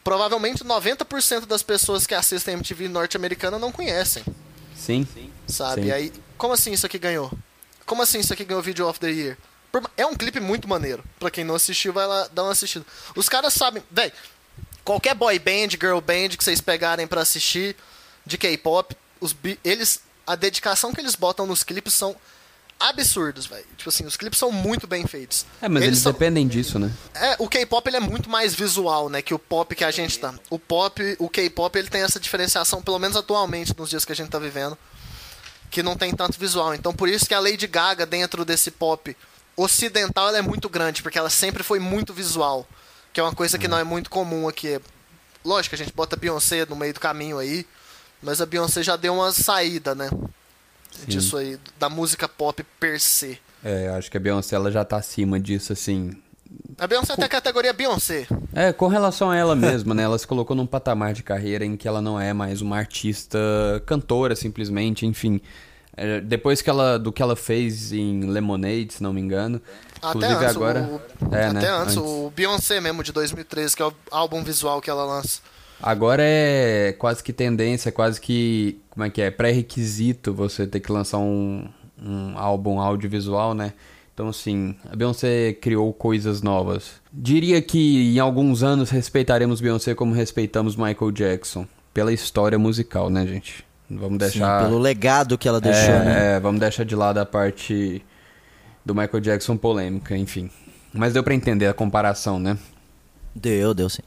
[0.03, 4.25] Provavelmente 90% das pessoas que assistem MTV norte-americana não conhecem,
[4.75, 5.07] Sim.
[5.47, 5.83] sabe?
[5.83, 5.91] Sim.
[5.91, 7.31] Aí, como assim isso aqui ganhou?
[7.85, 9.37] Como assim isso aqui ganhou Video of the Year?
[9.95, 11.01] É um clipe muito maneiro.
[11.17, 12.85] Pra quem não assistiu, vai lá dar uma assistida.
[13.15, 13.83] Os caras sabem.
[13.89, 14.11] Véi,
[14.89, 17.75] qualquer boy band, girl band que vocês pegarem para assistir
[18.25, 22.15] de K-pop, os eles a dedicação que eles botam nos clipes são
[22.79, 23.65] absurdos, velho.
[23.77, 25.45] Tipo assim, os clipes são muito bem feitos.
[25.61, 26.11] É, mas eles, eles são...
[26.11, 26.91] dependem disso, né?
[27.13, 30.17] É, o K-pop ele é muito mais visual, né, que o pop que a gente
[30.17, 30.33] tá.
[30.49, 34.15] O pop, o K-pop ele tem essa diferenciação, pelo menos atualmente nos dias que a
[34.15, 34.75] gente tá vivendo,
[35.69, 36.73] que não tem tanto visual.
[36.73, 39.15] Então por isso que a Lady Gaga dentro desse pop
[39.55, 42.67] ocidental ela é muito grande, porque ela sempre foi muito visual,
[43.13, 44.79] que é uma coisa que não é muito comum aqui.
[45.43, 47.65] Lógico, a gente bota Beyoncé no meio do caminho aí,
[48.21, 50.09] mas a Beyoncé já deu uma saída, né?
[50.91, 51.05] Sim.
[51.07, 53.39] Disso aí, da música pop per se.
[53.63, 56.11] É, acho que a Beyoncé ela já tá acima disso, assim.
[56.77, 57.17] A Beyoncé com...
[57.17, 58.27] tem a categoria Beyoncé.
[58.53, 60.03] É, com relação a ela mesma, né?
[60.03, 63.39] Ela se colocou num patamar de carreira em que ela não é mais uma artista
[63.85, 65.41] cantora, simplesmente, enfim.
[66.01, 69.61] É, depois que ela, do que ela fez em Lemonade, se não me engano.
[70.01, 70.89] Até Inclusive antes, agora.
[70.89, 71.69] O, é, até né?
[71.69, 75.41] antes, antes, o Beyoncé mesmo, de 2013, que é o álbum visual que ela lança.
[75.81, 78.79] Agora é quase que tendência, quase que.
[78.89, 79.29] Como é que é?
[79.29, 81.67] Pré-requisito você ter que lançar um,
[82.01, 83.73] um álbum audiovisual, né?
[84.13, 86.93] Então, assim, a Beyoncé criou coisas novas.
[87.11, 91.67] Diria que em alguns anos respeitaremos Beyoncé como respeitamos Michael Jackson.
[91.93, 93.65] Pela história musical, né, gente?
[93.89, 94.59] Vamos deixar.
[94.61, 96.35] Sim, pelo legado que ela deixou, é, né?
[96.35, 98.03] É, vamos deixar de lado a parte
[98.85, 100.49] do Michael Jackson polêmica, enfim.
[100.93, 102.57] Mas deu para entender a comparação, né?
[103.33, 104.03] Deu, deu sim.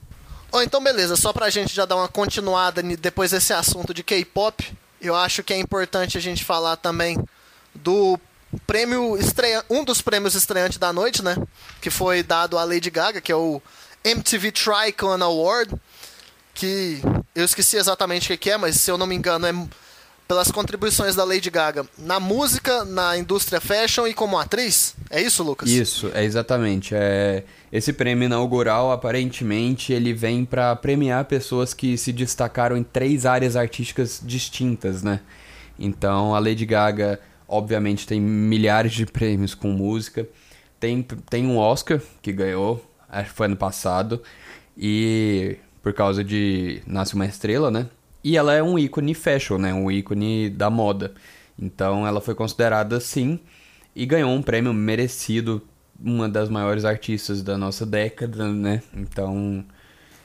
[0.51, 4.71] Oh, então beleza, só pra gente já dar uma continuada depois desse assunto de K-pop,
[5.01, 7.19] eu acho que é importante a gente falar também
[7.75, 8.21] do
[8.67, 11.37] prêmio estreia, um dos prêmios estreantes da noite, né?
[11.81, 13.63] Que foi dado à Lady Gaga, que é o
[14.05, 15.75] MTV Tricon Award,
[16.55, 17.01] que
[17.35, 19.53] eu esqueci exatamente o que é, mas se eu não me engano é
[20.33, 24.95] pelas contribuições da Lady Gaga na música, na indústria fashion e como atriz.
[25.11, 25.69] É isso, Lucas?
[25.69, 26.95] Isso, é exatamente.
[26.95, 33.27] É esse prêmio inaugural, aparentemente, ele vem para premiar pessoas que se destacaram em três
[33.27, 35.21] áreas artísticas distintas, né?
[35.79, 40.27] Então, a Lady Gaga, obviamente, tem milhares de prêmios com música.
[40.81, 44.23] Tem, tem um Oscar que ganhou, acho que foi ano passado,
[44.77, 47.89] e por causa de Nasce uma Estrela, né?
[48.23, 49.75] E ela é um ícone fashion, né?
[49.75, 51.13] Um ícone da moda.
[51.59, 53.41] Então ela foi considerada sim
[53.95, 55.61] e ganhou um prêmio merecido,
[56.01, 58.83] uma das maiores artistas da nossa década, né?
[58.95, 59.65] Então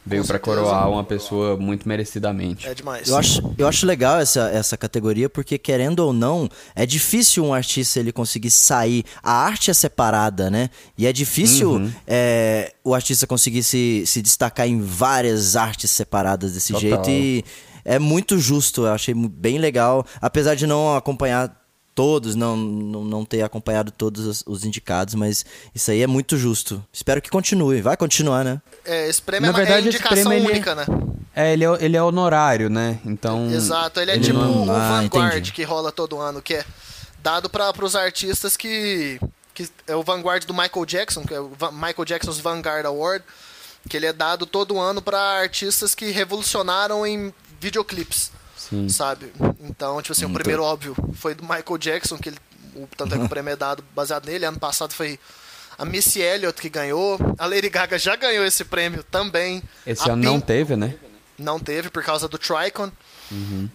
[0.08, 2.68] veio para coroar uma pessoa muito merecidamente.
[2.68, 3.08] É demais.
[3.08, 7.54] Eu acho, eu acho legal essa, essa categoria porque querendo ou não, é difícil um
[7.54, 9.04] artista ele conseguir sair.
[9.22, 10.70] A arte é separada, né?
[10.98, 11.92] E é difícil uhum.
[12.08, 16.90] é, o artista conseguir se, se destacar em várias artes separadas desse Total.
[16.90, 17.44] jeito e
[17.84, 21.67] é muito justo, eu achei bem legal, apesar de não acompanhar
[21.98, 26.38] todos, não, não, não ter acompanhado todos os, os, indicados, mas isso aí é muito
[26.38, 26.86] justo.
[26.94, 28.62] Espero que continue, vai continuar, né?
[28.86, 30.86] É, esse prêmio Na é verdade, é indicação prêmio, única, ele, né?
[31.36, 33.00] É, ele é, ele é honorário, né?
[33.04, 33.50] Então.
[33.52, 34.68] Exato, ele é ele tipo não...
[34.68, 35.52] o ah, Vanguard entendi.
[35.52, 36.66] que rola todo ano, que é
[37.24, 39.20] dado para os artistas que,
[39.56, 39.68] que.
[39.88, 43.26] É o Vanguard do Michael Jackson, que é o Michael Jackson's Vanguard Award,
[43.90, 48.32] que ele é dado todo ano para artistas que revolucionaram em videoclipes.
[48.70, 48.90] Sim.
[48.90, 49.32] Sabe?
[49.62, 52.38] Então, tipo assim, o primeiro, óbvio, foi do Michael Jackson, que ele,
[52.76, 54.46] o, tanto é que o prêmio é dado baseado nele.
[54.46, 55.20] Ano passado foi
[55.78, 57.18] a Missy Elliott que ganhou.
[57.38, 59.62] A Lady Gaga já ganhou esse prêmio também.
[59.86, 60.96] Esse a ano Pink, não teve, né?
[61.38, 62.92] Não teve, por causa do Tricon.
[63.32, 63.70] Uhum.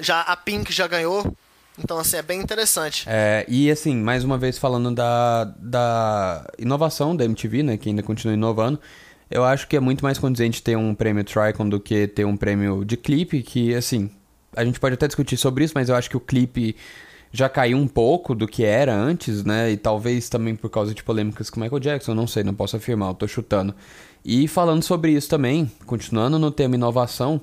[0.00, 1.36] Já a Pink já ganhou.
[1.78, 3.04] Então, assim, é bem interessante.
[3.06, 7.76] É, e assim, mais uma vez falando da, da inovação da MTV, né?
[7.76, 8.80] Que ainda continua inovando.
[9.30, 12.36] Eu acho que é muito mais condizente ter um prêmio Tricon do que ter um
[12.36, 14.10] prêmio de clipe, que assim,
[14.54, 16.76] a gente pode até discutir sobre isso, mas eu acho que o clipe
[17.32, 19.70] já caiu um pouco do que era antes, né?
[19.70, 23.10] E talvez também por causa de polêmicas com Michael Jackson, não sei, não posso afirmar,
[23.10, 23.74] eu tô chutando.
[24.24, 27.40] E falando sobre isso também, continuando no tema inovação,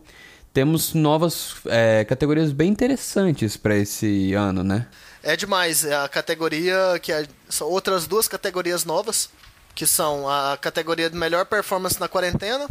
[0.53, 4.87] temos novas é, categorias bem interessantes para esse ano, né?
[5.21, 9.29] É demais, é a categoria que é, são outras duas categorias novas
[9.75, 12.67] que são a categoria de melhor performance na quarentena,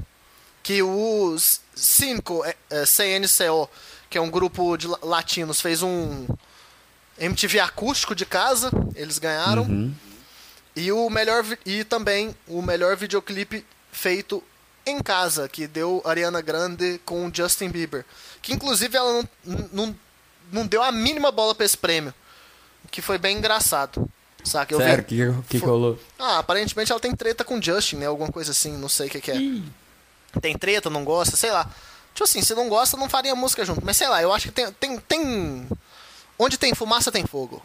[0.63, 3.69] que os 5 é, é, CNCO,
[4.09, 6.27] que é um grupo de latinos, fez um
[7.19, 9.63] MTV acústico de casa, eles ganharam.
[9.63, 9.95] Uhum.
[10.75, 14.43] E o melhor e também o melhor videoclipe feito
[14.87, 18.05] em casa, que deu Ariana Grande com Justin Bieber.
[18.41, 19.13] Que inclusive ela
[19.45, 19.97] não, não,
[20.51, 22.15] não deu a mínima bola para esse prêmio.
[22.91, 24.09] Que foi bem engraçado.
[24.45, 24.75] Saca?
[24.75, 25.03] Eu Sério?
[25.03, 25.99] O que, que, que rolou?
[26.19, 28.07] Ah, aparentemente ela tem treta com Justin, né?
[28.07, 29.37] Alguma coisa assim, não sei o que, que é.
[29.37, 29.65] Ih.
[30.41, 31.69] Tem treta, não gosta, sei lá.
[32.15, 33.85] Tipo assim, se não gosta, não faria música junto.
[33.85, 34.73] Mas sei lá, eu acho que tem.
[34.73, 35.69] tem, tem...
[36.39, 37.63] Onde tem fumaça, tem fogo.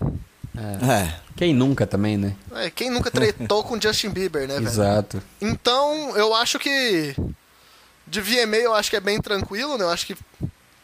[0.57, 1.19] É.
[1.35, 2.35] Quem nunca também, né?
[2.55, 4.67] É, quem nunca tretou com Justin Bieber, né, velho?
[4.67, 5.21] Exato.
[5.39, 7.15] Então, eu acho que.
[8.05, 9.83] De VMA, eu acho que é bem tranquilo, né?
[9.83, 10.17] Eu acho que,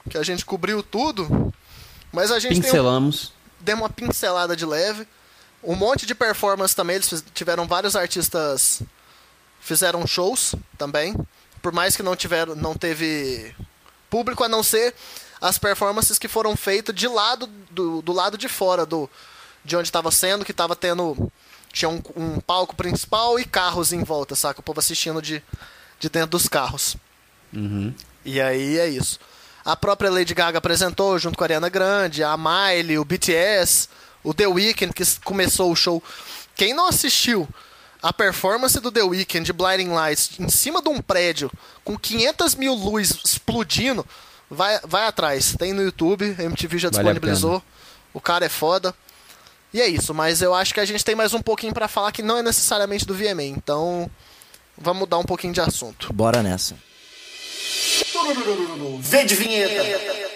[0.10, 1.54] que a gente cobriu tudo.
[2.12, 3.34] Mas a gente tem um, Pincelamos.
[3.60, 5.08] deu uma pincelada de leve.
[5.64, 6.98] Um monte de performance também.
[6.98, 8.82] Eles tiveram vários artistas.
[9.60, 11.16] Fizeram shows também.
[11.62, 12.56] Por mais que não tiveram.
[12.56, 13.56] não teve
[14.10, 14.94] público, a não ser
[15.42, 17.48] as performances que foram feitas de lado.
[17.72, 19.10] do, do lado de fora do,
[19.64, 21.32] de onde estava sendo, que estava tendo.
[21.72, 24.60] Tinha um, um palco principal e carros em volta, saca?
[24.60, 25.42] O povo assistindo de,
[26.00, 26.96] de dentro dos carros.
[27.52, 27.94] Uhum.
[28.24, 29.20] E aí é isso.
[29.66, 33.88] A própria Lady Gaga apresentou junto com a Ariana Grande, a Miley, o BTS,
[34.24, 36.02] o The Weeknd que começou o show.
[36.56, 37.48] Quem não assistiu
[38.02, 41.52] a performance do The Weeknd de Blinding Lights em cima de um prédio
[41.84, 44.06] com 500 mil luzes explodindo,
[44.50, 45.56] vai, vai atrás.
[45.58, 47.64] Tem no YouTube, a MTV já Vale disponibilizou.
[48.14, 48.94] o cara é foda.
[49.74, 52.12] E é isso, mas eu acho que a gente tem mais um pouquinho pra falar
[52.12, 53.44] que não é necessariamente do VMA.
[53.44, 54.10] Então,
[54.78, 56.14] vamos mudar um pouquinho de assunto.
[56.14, 56.76] Bora nessa.
[59.00, 60.33] Vê de vinheta!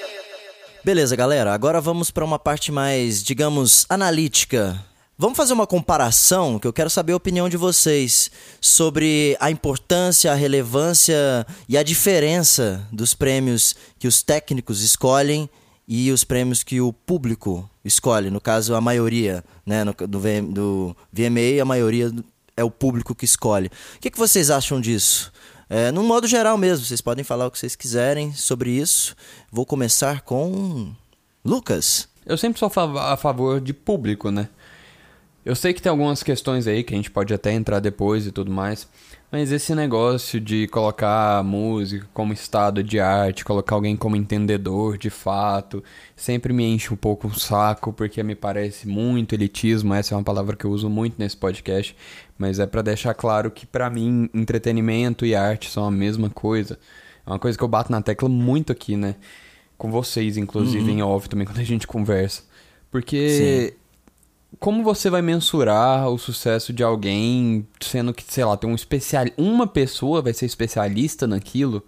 [0.88, 1.54] Beleza, galera.
[1.54, 4.82] Agora vamos para uma parte mais, digamos, analítica.
[5.17, 10.32] Vamos fazer uma comparação que eu quero saber a opinião de vocês sobre a importância,
[10.32, 15.50] a relevância e a diferença dos prêmios que os técnicos escolhem
[15.86, 18.30] e os prêmios que o público escolhe.
[18.30, 19.84] No caso, a maioria, né?
[19.84, 20.08] No, do,
[20.54, 22.13] do VMA, a maioria
[22.56, 23.67] é o público que escolhe.
[23.67, 25.34] O que, que vocês acham disso?
[25.69, 29.15] É, no modo geral mesmo, vocês podem falar o que vocês quiserem sobre isso.
[29.51, 30.91] Vou começar com
[31.43, 32.08] Lucas.
[32.25, 34.49] Eu sempre sou a fav- a favor de público, né?
[35.45, 38.34] Eu sei que tem algumas questões aí que a gente pode até entrar depois e
[38.34, 38.86] tudo mais,
[39.32, 45.10] mas esse negócio de colocar música como estado de arte, colocar alguém como entendedor de
[45.10, 45.82] fato,
[46.17, 50.23] sempre me enche um pouco o saco porque me parece muito elitismo, essa é uma
[50.23, 51.95] palavra que eu uso muito nesse podcast,
[52.38, 56.80] mas é pra deixar claro que pra mim entretenimento e arte são a mesma coisa.
[57.26, 59.15] É uma coisa que eu bato na tecla muito aqui, né?
[59.78, 62.43] Com vocês, inclusive, em off também, quando a gente conversa.
[62.89, 63.76] Porque
[64.60, 69.26] como você vai mensurar o sucesso de alguém, sendo que, sei lá, tem um especial,
[69.38, 71.84] uma pessoa vai ser especialista naquilo?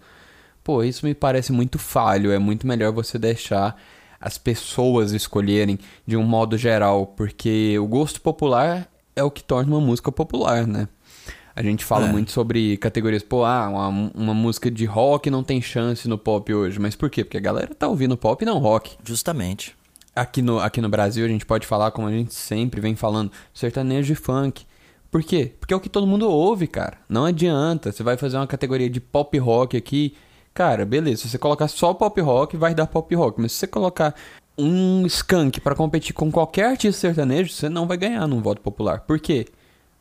[0.62, 2.30] Pô, isso me parece muito falho.
[2.32, 3.80] É muito melhor você deixar
[4.20, 9.74] as pessoas escolherem de um modo geral, porque o gosto popular é o que torna
[9.74, 10.88] uma música popular, né?
[11.54, 12.12] A gente fala É.
[12.12, 16.52] muito sobre categorias, pô, ah, uma, uma música de rock não tem chance no pop
[16.54, 16.78] hoje.
[16.78, 17.24] Mas por quê?
[17.24, 18.96] Porque a galera tá ouvindo pop e não rock.
[19.04, 19.76] Justamente.
[20.14, 23.30] Aqui no, aqui no Brasil a gente pode falar, como a gente sempre vem falando,
[23.52, 24.64] sertanejo e funk.
[25.10, 25.52] Por quê?
[25.58, 26.98] Porque é o que todo mundo ouve, cara.
[27.08, 27.90] Não adianta.
[27.92, 30.14] Você vai fazer uma categoria de pop rock aqui.
[30.54, 31.22] Cara, beleza.
[31.22, 33.40] Se você colocar só pop rock, vai dar pop rock.
[33.40, 34.14] Mas se você colocar
[34.56, 39.00] um skunk pra competir com qualquer artista sertanejo, você não vai ganhar num voto popular.
[39.00, 39.46] Por quê?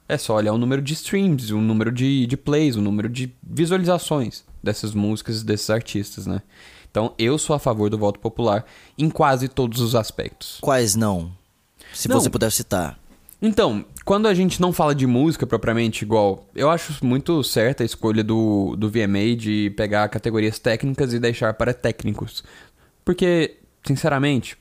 [0.08, 3.32] É só olhar o número de streams, o número de, de plays, o número de
[3.44, 6.42] visualizações dessas músicas, desses artistas, né?
[6.90, 8.66] Então eu sou a favor do voto popular
[8.98, 10.58] em quase todos os aspectos.
[10.62, 11.32] Quais não?
[11.94, 12.20] Se Não.
[12.20, 13.00] você puder citar.
[13.42, 17.86] Então, quando a gente não fala de música propriamente igual, eu acho muito certa a
[17.86, 22.44] escolha do, do VMA de pegar categorias técnicas e deixar para técnicos.
[23.06, 23.56] Porque,
[23.90, 24.56] sinceramente,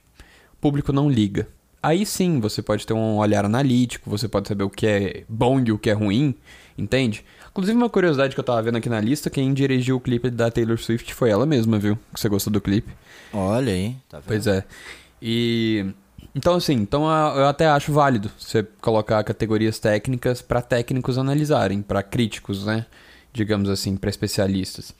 [0.55, 1.47] o público não liga.
[1.83, 5.61] Aí sim você pode ter um olhar analítico, você pode saber o que é bom
[5.61, 6.35] e o que é ruim,
[6.77, 7.25] entende?
[7.51, 10.51] Inclusive, uma curiosidade que eu tava vendo aqui na lista, quem dirigiu o clipe da
[10.51, 11.97] Taylor Swift foi ela mesma, viu?
[12.14, 12.91] Que você gostou do clipe.
[13.33, 13.97] Olha aí.
[14.09, 14.27] Tá vendo?
[14.29, 14.64] Pois é.
[15.21, 15.87] E
[16.35, 17.05] então assim, então
[17.37, 22.87] eu até acho válido você colocar categorias técnicas para técnicos analisarem, para críticos, né?
[23.33, 24.95] Digamos assim, para especialistas.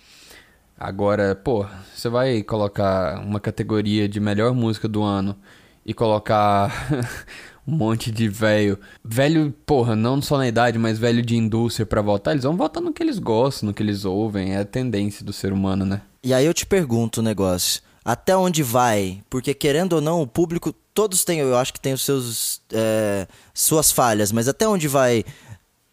[0.79, 5.37] Agora, pô, você vai colocar uma categoria de melhor música do ano
[5.85, 6.71] e colocar
[7.67, 12.01] um monte de velho, velho, porra, não só na idade, mas velho de indústria pra
[12.01, 15.25] votar, eles vão votar no que eles gostam, no que eles ouvem, é a tendência
[15.25, 16.03] do ser humano, né?
[16.23, 17.83] E aí eu te pergunto um negócio.
[18.05, 19.21] Até onde vai?
[19.29, 23.27] Porque querendo ou não, o público, todos têm, eu acho que tem os seus é,
[23.53, 25.25] suas falhas, mas até onde vai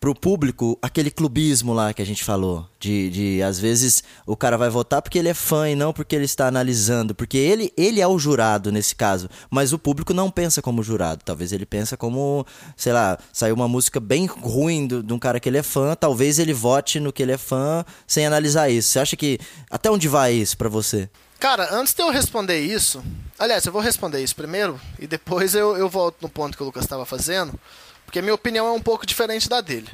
[0.06, 2.68] pro público aquele clubismo lá que a gente falou?
[2.80, 6.16] De, de às vezes o cara vai votar porque ele é fã e não porque
[6.16, 10.30] ele está analisando, porque ele, ele é o jurado nesse caso, mas o público não
[10.30, 12.46] pensa como jurado, talvez ele pensa como,
[12.78, 15.96] sei lá, saiu uma música bem ruim do- de um cara que ele é fã,
[15.96, 18.90] talvez ele vote no que ele é fã sem analisar isso.
[18.90, 19.40] Você acha que
[19.72, 21.10] até onde vai isso pra você?
[21.40, 23.04] Cara, antes de eu responder isso,
[23.40, 26.66] aliás, eu vou responder isso primeiro e depois eu, eu volto no ponto que o
[26.68, 27.60] Lucas estava fazendo,
[28.06, 29.90] porque minha opinião é um pouco diferente da dele.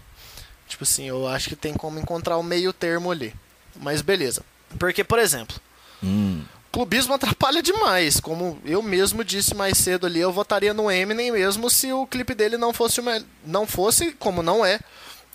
[0.67, 3.33] Tipo assim, eu acho que tem como encontrar o meio termo ali.
[3.75, 4.43] Mas beleza.
[4.77, 5.59] Porque, por exemplo,
[6.03, 8.19] Hum, clubismo atrapalha demais.
[8.19, 12.33] Como eu mesmo disse mais cedo ali, eu votaria no Eminem mesmo se o clipe
[12.33, 13.01] dele não fosse,
[13.45, 14.79] não fosse como não é,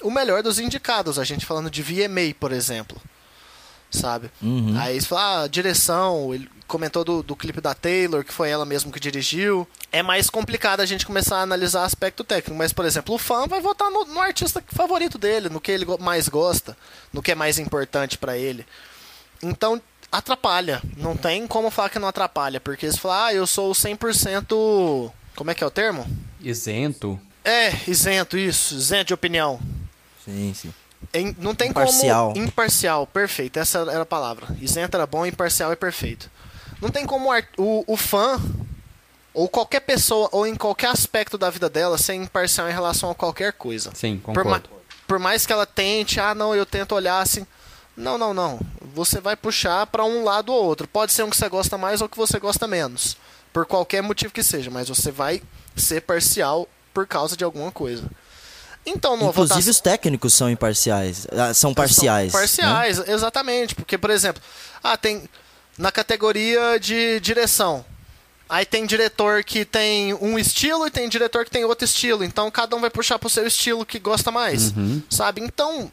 [0.03, 1.19] o melhor dos indicados.
[1.19, 3.01] A gente falando de VMA, por exemplo.
[3.97, 4.31] Sabe?
[4.43, 4.75] Uhum.
[4.79, 8.65] Aí você fala, ah, direção, ele comentou do, do clipe da Taylor, que foi ela
[8.65, 9.67] mesma que dirigiu.
[9.93, 13.47] É mais complicado a gente começar a analisar aspecto técnico, mas, por exemplo, o fã
[13.47, 16.77] vai votar no, no artista favorito dele, no que ele mais gosta,
[17.13, 18.67] no que é mais importante para ele.
[19.43, 19.81] Então,
[20.11, 20.83] atrapalha.
[20.97, 25.13] Não tem como falar que não atrapalha, porque se falar, ah, eu sou 100%.
[25.35, 26.07] Como é que é o termo?
[26.41, 27.21] Isento.
[27.45, 28.75] É, isento, isso.
[28.75, 29.61] Isento de opinião.
[30.25, 30.73] Sim, sim.
[31.39, 32.33] Não tem Imparcial.
[32.33, 32.45] como.
[32.45, 33.59] Imparcial, perfeito.
[33.59, 34.55] Essa era a palavra.
[34.61, 36.31] Isento era bom, imparcial é perfeito.
[36.81, 38.41] Não tem como o, o fã,
[39.33, 43.15] ou qualquer pessoa, ou em qualquer aspecto da vida dela, ser imparcial em relação a
[43.15, 43.91] qualquer coisa.
[43.95, 44.69] Sim, Por, concordo.
[44.71, 44.77] ma
[45.07, 47.47] por mais que ela tente, ah, não, eu tento olhar assim.
[47.97, 48.61] Não, não, não.
[48.95, 50.87] Você vai puxar para um lado ou outro.
[50.87, 53.17] Pode ser um que você gosta mais ou que você gosta menos.
[53.53, 55.43] Por qualquer motivo que seja, mas você vai
[55.77, 58.05] ser parcial por causa de alguma coisa.
[58.87, 59.71] Então, numa Inclusive votação...
[59.71, 61.27] os técnicos são imparciais.
[61.33, 62.31] ah, São parciais.
[62.31, 62.47] São né?
[62.47, 63.75] parciais, exatamente.
[63.75, 64.41] Porque, por exemplo,
[64.83, 65.29] ah, tem
[65.77, 67.85] na categoria de direção.
[68.49, 72.23] Aí tem diretor que tem um estilo e tem diretor que tem outro estilo.
[72.23, 74.73] Então cada um vai puxar pro seu estilo que gosta mais.
[75.11, 75.41] Sabe?
[75.41, 75.91] Então,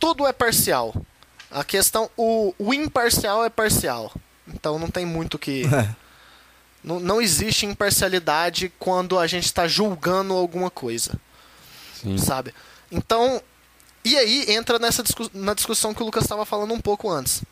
[0.00, 0.92] tudo é parcial.
[1.48, 2.10] A questão.
[2.16, 4.12] O, o imparcial é parcial.
[4.48, 5.62] Então não tem muito que.
[6.80, 6.86] É.
[6.88, 11.20] não, não existe imparcialidade quando a gente está julgando alguma coisa
[12.02, 12.18] Sim.
[12.18, 12.54] sabe?
[12.90, 13.42] Então,
[14.04, 17.42] e aí entra nessa discu na discussão que o Lucas estava falando um pouco antes.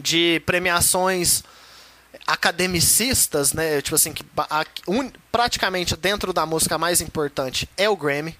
[0.00, 1.42] De premiações
[2.26, 3.80] academicistas, né?
[3.82, 8.36] Tipo assim, que a- un- praticamente dentro da música mais importante é o Grammy.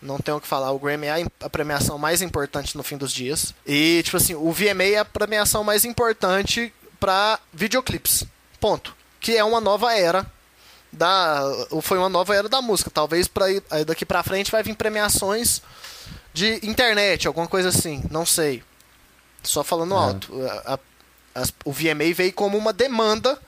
[0.00, 2.96] Não tenho o que falar, o Grammy é a, a premiação mais importante no fim
[2.96, 3.54] dos dias.
[3.66, 8.24] E, tipo assim, o VMA é a premiação mais importante para videoclips.
[8.60, 8.94] Ponto.
[9.20, 10.26] Que é uma nova era
[10.96, 11.42] da
[11.82, 12.90] foi uma nova era da música.
[12.90, 13.46] Talvez para
[13.86, 15.62] daqui pra frente vai vir premiações
[16.32, 18.62] de internet, alguma coisa assim, não sei.
[19.42, 19.98] Só falando É.
[19.98, 20.32] alto.
[20.64, 20.78] A- a-
[21.42, 23.38] as- o VMA veio como uma demanda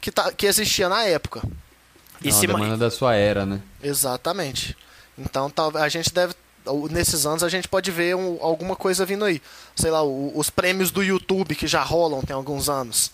[0.00, 1.40] que, tá, que existia na época.
[2.24, 3.60] É uma ma- demanda da sua era, né?
[3.82, 4.76] Exatamente.
[5.18, 6.34] Então talvez a gente deve
[6.90, 9.40] nesses anos a gente pode ver um- alguma coisa vindo aí.
[9.76, 13.12] Sei lá, o- os prêmios do YouTube que já rolam tem alguns anos.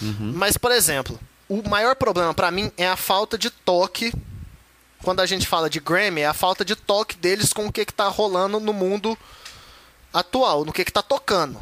[0.00, 1.18] Mas por exemplo,
[1.48, 4.12] o maior problema pra mim é a falta de toque.
[5.02, 7.84] Quando a gente fala de Grammy, é a falta de toque deles com o que,
[7.84, 9.16] que tá rolando no mundo
[10.12, 11.58] atual, no que, que tá tocando.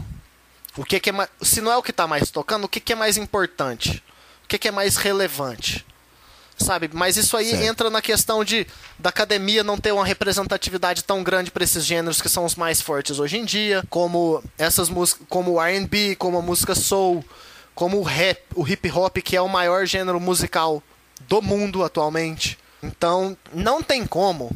[0.76, 2.80] O que, que é mais, se não é o que tá mais tocando, o que,
[2.80, 4.02] que é mais importante?
[4.44, 5.84] O que, que é mais relevante?
[6.56, 6.88] Sabe?
[6.92, 7.64] Mas isso aí Certo.
[7.64, 8.66] entra na questão de
[8.98, 12.80] da academia não ter uma representatividade tão grande para esses gêneros que são os mais
[12.80, 17.24] fortes hoje em dia, como essas músicas, como o R&B, como a música soul,
[17.74, 20.82] como o rap, o hip hop que é o maior gênero musical
[21.28, 22.58] do mundo atualmente.
[22.82, 24.50] Então, não tem como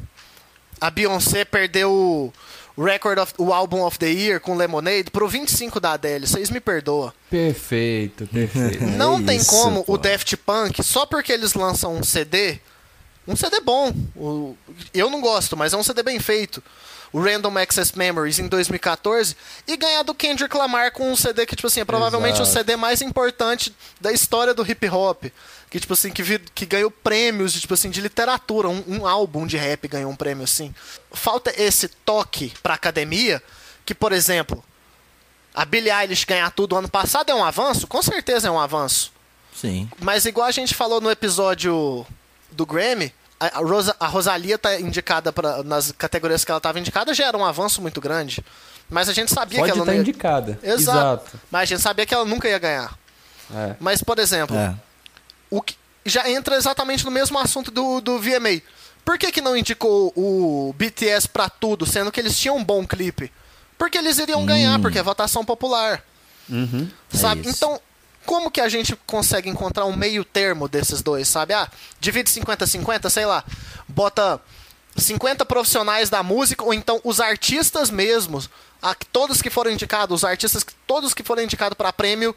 [0.80, 2.32] a Beyoncé perder o
[2.76, 6.26] record of, o álbum of the year com Lemonade pro 25 da Adele.
[6.26, 7.12] Vocês me perdoam.
[7.28, 8.84] Perfeito, perfeito.
[8.96, 9.94] Não tem isso, como pô.
[9.94, 12.60] o Daft Punk, só porque eles lançam um CD,
[13.26, 14.56] um CD bom, o-
[14.94, 16.62] eu não gosto, mas é um CD bem feito,
[17.12, 19.36] o Random Access Memories em 2014,
[19.66, 22.58] e ganhar do Kendrick Lamar com um CD que, tipo assim, é provavelmente o Exato.
[22.58, 25.24] CD mais importante da história do hip hop.
[25.70, 28.68] Que, tipo assim, que, vi- que ganhou prêmios de, tipo assim, de literatura.
[28.68, 30.74] Um, um álbum de rap ganhou um prêmio assim.
[31.12, 33.42] Falta esse toque pra academia,
[33.84, 34.64] que, por exemplo,
[35.54, 37.86] a Billie Eilish ganhar tudo ano passado é um avanço?
[37.86, 39.12] Com certeza é um avanço.
[39.54, 39.90] Sim.
[40.00, 42.06] Mas igual a gente falou no episódio
[42.52, 47.14] do Grammy, a, Rosa, a Rosalia tá indicada pra, nas categorias que ela estava indicada,
[47.14, 48.44] já era um avanço muito grande.
[48.90, 50.00] Mas a gente sabia Pode que ela estar não ia...
[50.00, 50.58] indicada.
[50.62, 51.38] Exato.
[51.50, 52.98] Mas a gente sabia que ela nunca ia ganhar.
[53.54, 53.74] É.
[53.78, 54.74] Mas, por exemplo, É.
[55.50, 55.76] o que
[56.06, 58.62] já entra exatamente no mesmo assunto do, do VMA.
[59.04, 62.86] Por que, que não indicou o BTS pra tudo, sendo que eles tinham um bom
[62.86, 63.30] clipe?
[63.76, 66.02] Porque eles iriam ganhar, porque é votação popular.
[66.48, 66.88] Uhum.
[67.10, 67.42] Sabe?
[67.42, 67.50] isso.
[67.50, 67.80] Então,
[68.28, 71.54] como que a gente consegue encontrar um meio termo desses dois, sabe?
[71.54, 71.66] Ah,
[71.98, 73.42] divide 50-50, sei lá.
[73.88, 74.38] Bota
[74.94, 78.50] 50 profissionais da música, ou então os artistas mesmos,
[78.82, 82.36] a- todos que foram indicados, os artistas, todos que foram indicados para prêmio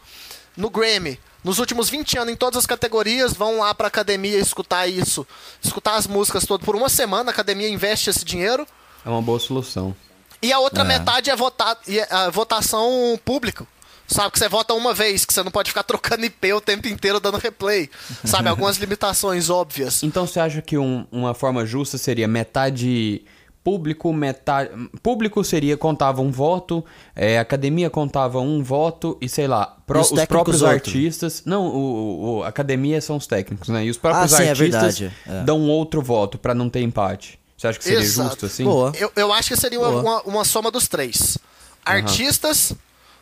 [0.55, 1.19] no Grammy.
[1.43, 5.27] Nos últimos 20 anos, em todas as categorias, vão lá pra academia escutar isso.
[5.61, 8.65] Escutar as músicas todas por uma semana, a academia investe esse dinheiro.
[9.05, 9.93] É uma boa solução.
[10.41, 10.85] E a outra É.
[10.85, 13.67] metade é votar, e é a votação pública.
[14.11, 16.87] Sabe, que você vota uma vez, que você não pode ficar trocando IP o tempo
[16.87, 17.89] inteiro dando replay.
[18.25, 20.03] Sabe, algumas limitações óbvias.
[20.03, 23.23] Então você acha que um- uma forma justa seria metade
[23.63, 24.71] público metade.
[25.03, 26.83] Público seria contava um voto,
[27.15, 30.75] é, academia contava um voto e sei lá, E os, os próprios outro?
[30.75, 31.43] artistas.
[31.45, 33.85] Não, o, o- academia são os técnicos, né?
[33.85, 35.43] E os próprios Ah, sim, é artistas verdade, é.
[35.43, 37.39] dão outro voto pra não ter empate.
[37.55, 38.29] Você acha que seria Exato.
[38.29, 38.63] justo assim?
[38.63, 38.91] Boa.
[38.97, 41.37] Eu, eu acho que seria uma, uma, uma soma dos três:
[41.85, 42.73] artistas,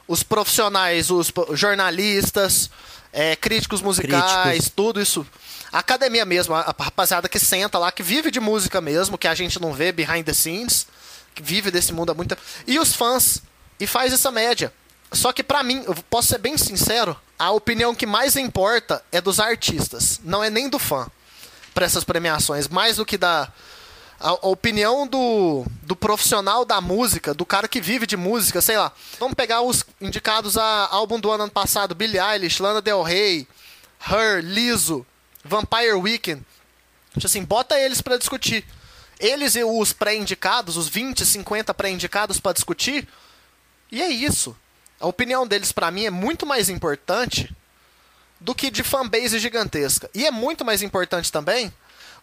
[0.10, 2.72] os profissionais, os jornalistas,
[3.14, 4.74] é, críticos musicais, Críticos.
[4.76, 5.26] tudo isso.
[5.72, 9.28] A academia mesmo, a, a rapaziada que senta lá, que vive de música mesmo, que
[9.28, 10.88] a gente não vê behind the scenes,
[11.36, 12.42] que vive desse mundo há muito tempo.
[12.66, 13.44] E os fãs,
[13.80, 14.74] e faz essa média.
[15.12, 19.22] Só que pra mim, eu posso ser bem sincero, a opinião que mais importa é
[19.22, 21.08] dos artistas, não é nem do fã
[21.72, 23.48] para essas premiações, mais do que da
[24.20, 28.78] a, a opinião do, do profissional da música, do cara que vive de música, sei
[28.78, 28.92] lá.
[29.20, 33.48] Vamos pegar os indicados a álbum do ano, ano passado, Billie Eilish, Lana Del Rey,
[34.10, 35.06] Her, Lizzo,
[35.44, 36.44] Vampire Weekend.
[37.14, 38.66] Tipo assim, bota eles pra discutir.
[39.20, 43.08] Eles e os pré-indicados, os 20, 50 pré-indicados pra discutir.
[43.92, 44.56] E é isso.
[45.00, 47.54] A opinião deles pra mim é muito mais importante
[48.40, 50.10] do que de fanbase gigantesca.
[50.14, 51.74] E é muito mais importante também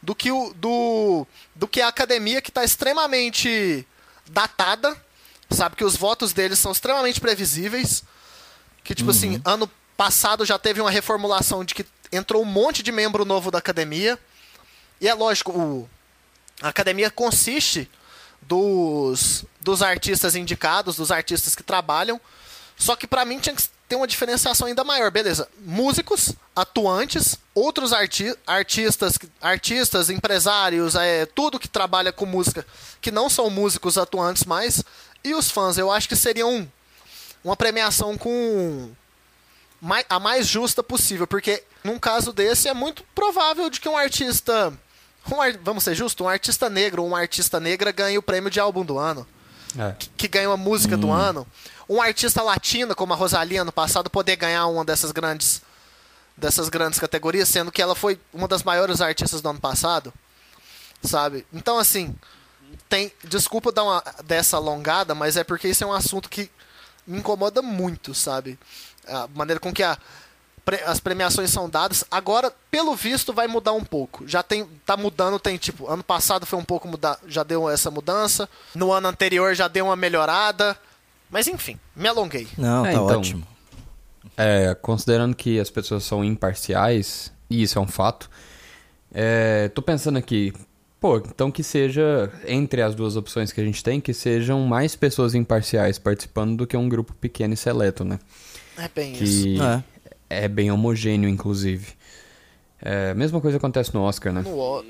[0.07, 3.85] do que o do, do que a academia que está extremamente
[4.31, 4.97] datada,
[5.51, 8.05] sabe que os votos deles são extremamente previsíveis,
[8.85, 12.93] que tipo assim, ano passado já teve uma reformulação de que entrou um monte de
[12.93, 14.17] membro novo da academia.
[15.01, 15.91] E é lógico, o,
[16.63, 17.91] a academia consiste
[18.43, 22.21] dos, dos artistas indicados, dos artistas que trabalham.
[22.77, 25.49] Só que pra mim tinha que ter uma diferenciação ainda maior, beleza?
[25.61, 32.67] Músicos, atuantes, outros arti artistas, artistas, empresários, é, tudo que trabalha com música,
[33.01, 34.83] que não são músicos atuantes mais,
[35.23, 35.79] e os fãs.
[35.79, 36.67] Eu acho que seria um,
[37.45, 38.91] uma premiação com
[39.81, 43.97] mai- a mais justa possível, porque num caso desse é muito provável de que um
[43.97, 44.73] artista,
[45.31, 48.59] um vamos ser justos, um artista negro ou uma artista negra ganhe o prêmio de
[48.59, 49.27] álbum do ano
[49.79, 49.95] É.
[50.17, 51.47] que ganha uma música do ano.
[51.89, 55.63] Um artista latino como a Rosalia no passado poder ganhar uma dessas grandes
[56.37, 60.13] dessas grandes categorias, sendo que ela foi uma das maiores artistas do ano passado,
[61.03, 61.47] sabe?
[61.51, 62.15] Então assim,
[62.89, 66.51] tem, desculpa dar uma dessa alongada, mas é porque isso é um assunto que
[67.07, 68.59] me incomoda muito, sabe?
[69.07, 69.97] A maneira com que a
[70.85, 72.05] as premiações são dadas.
[72.11, 74.27] Agora, pelo visto, vai mudar um pouco.
[74.27, 77.91] Já tem, tá mudando, tem tipo, ano passado foi um pouco mudar, já deu essa
[77.91, 78.49] mudança.
[78.75, 80.77] No ano anterior já deu uma melhorada.
[81.31, 82.49] Mas enfim, me alonguei.
[82.57, 83.19] Não, É, tá então.
[83.19, 83.47] ótimo.
[84.37, 88.29] É, considerando que as pessoas são imparciais, e isso é um fato,
[89.13, 90.53] é, tô pensando aqui,
[91.01, 94.95] pô, então que seja, entre as duas opções que a gente tem, que sejam mais
[94.95, 98.19] pessoas imparciais participando do que um grupo pequeno e seleto, né?
[98.77, 99.43] É bem isso.
[99.45, 99.83] Que É.
[100.29, 101.95] é bem homogêneo, inclusive.
[102.81, 104.45] É, mesma coisa acontece no Oscar, né?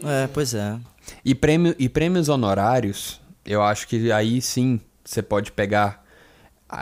[0.05, 0.79] É, pois é.
[1.25, 6.05] E, prêmio, e prêmios honorários, eu acho que aí sim você pode pegar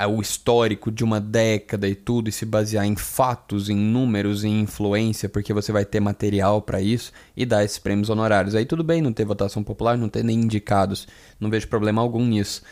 [0.09, 4.61] o histórico de uma década e tudo e se basear em fatos, em números, em
[4.61, 8.55] influência, porque você vai ter material pra isso e dar esses prêmios honorários.
[8.55, 11.07] Aí tudo bem não ter votação popular, não ter nem indicados,
[11.39, 12.63] não vejo problema algum nisso.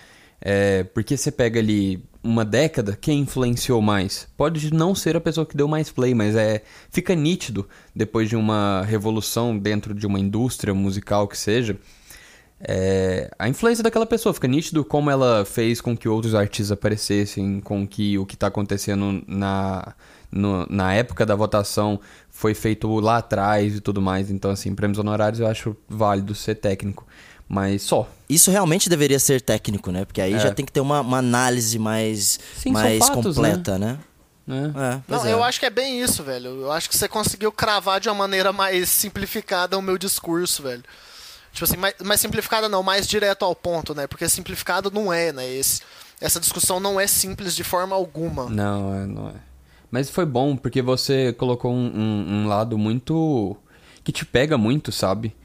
[0.40, 4.28] É, porque você pega ali uma década, quem influenciou mais?
[4.36, 8.36] Pode não ser a pessoa que deu mais play, mas é fica nítido depois de
[8.36, 11.76] uma revolução dentro de uma indústria musical que seja,
[12.60, 17.60] é, a influência daquela pessoa fica nítido como ela fez com que outros artistas aparecessem,
[17.60, 19.94] com que o que está acontecendo na,
[20.30, 22.00] no- na época da votação
[22.30, 24.30] foi feito lá atrás e tudo mais.
[24.30, 27.04] Então, assim, prêmios honorários eu acho válido ser técnico,
[27.52, 28.08] mas só.
[28.30, 30.06] Isso realmente deveria ser técnico, né?
[30.06, 30.38] Porque aí É.
[30.38, 33.98] já tem que ter uma, uma análise mais, Sim, mais fatos, completa, né?
[34.46, 34.72] Né?
[34.74, 35.32] É, pois Não, é.
[35.34, 36.48] eu acho que é bem isso, velho.
[36.62, 40.82] Eu acho que você conseguiu cravar de uma maneira mais simplificada o meu discurso, velho.
[41.52, 44.06] Tipo assim, mais, mais simplificada não, mais direto ao ponto, né?
[44.06, 45.46] Porque simplificado não é, né?
[45.46, 45.82] Esse,
[46.22, 48.48] essa discussão não é simples de forma alguma.
[48.48, 49.34] Não, é, não é.
[49.90, 53.54] Mas foi bom, porque você colocou um, um- um lado muito.
[54.02, 55.36] que te pega muito, sabe?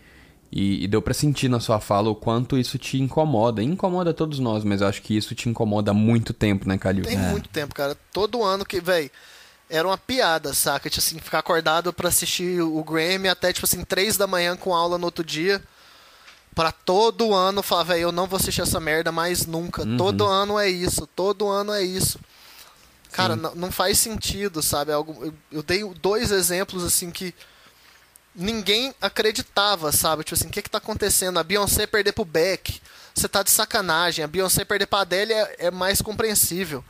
[0.52, 3.62] E, e deu pra sentir na sua fala o quanto isso te incomoda.
[3.62, 7.04] Incomoda todos nós, mas eu acho que isso te incomoda há muito tempo, né, Calil?
[7.04, 7.98] Tem muito tempo, cara.
[8.14, 9.12] Todo ano que, velho,
[9.70, 10.90] era uma piada, saca?
[10.90, 14.74] Tipo assim, ficar acordado pra assistir o Grammy até, tipo assim, três da manhã com
[14.74, 15.62] aula no outro dia.
[16.56, 19.86] Pra todo ano falar, velho, eu não vou assistir essa merda mais nunca.
[19.98, 22.20] Todo ano é isso, todo ano é isso.
[23.12, 24.92] Cara, não, faz sentido, sabe?
[24.92, 27.34] Algo, eu, eu dei dois exemplos, assim, que
[28.38, 30.24] ninguém acreditava, sabe?
[30.24, 31.40] Tipo assim, o que que tá acontecendo?
[31.40, 32.80] A Beyoncé perder pro Beck,
[33.14, 34.24] você tá de sacanagem.
[34.24, 36.86] A Beyoncé perder pra Adele é, é mais compreensível.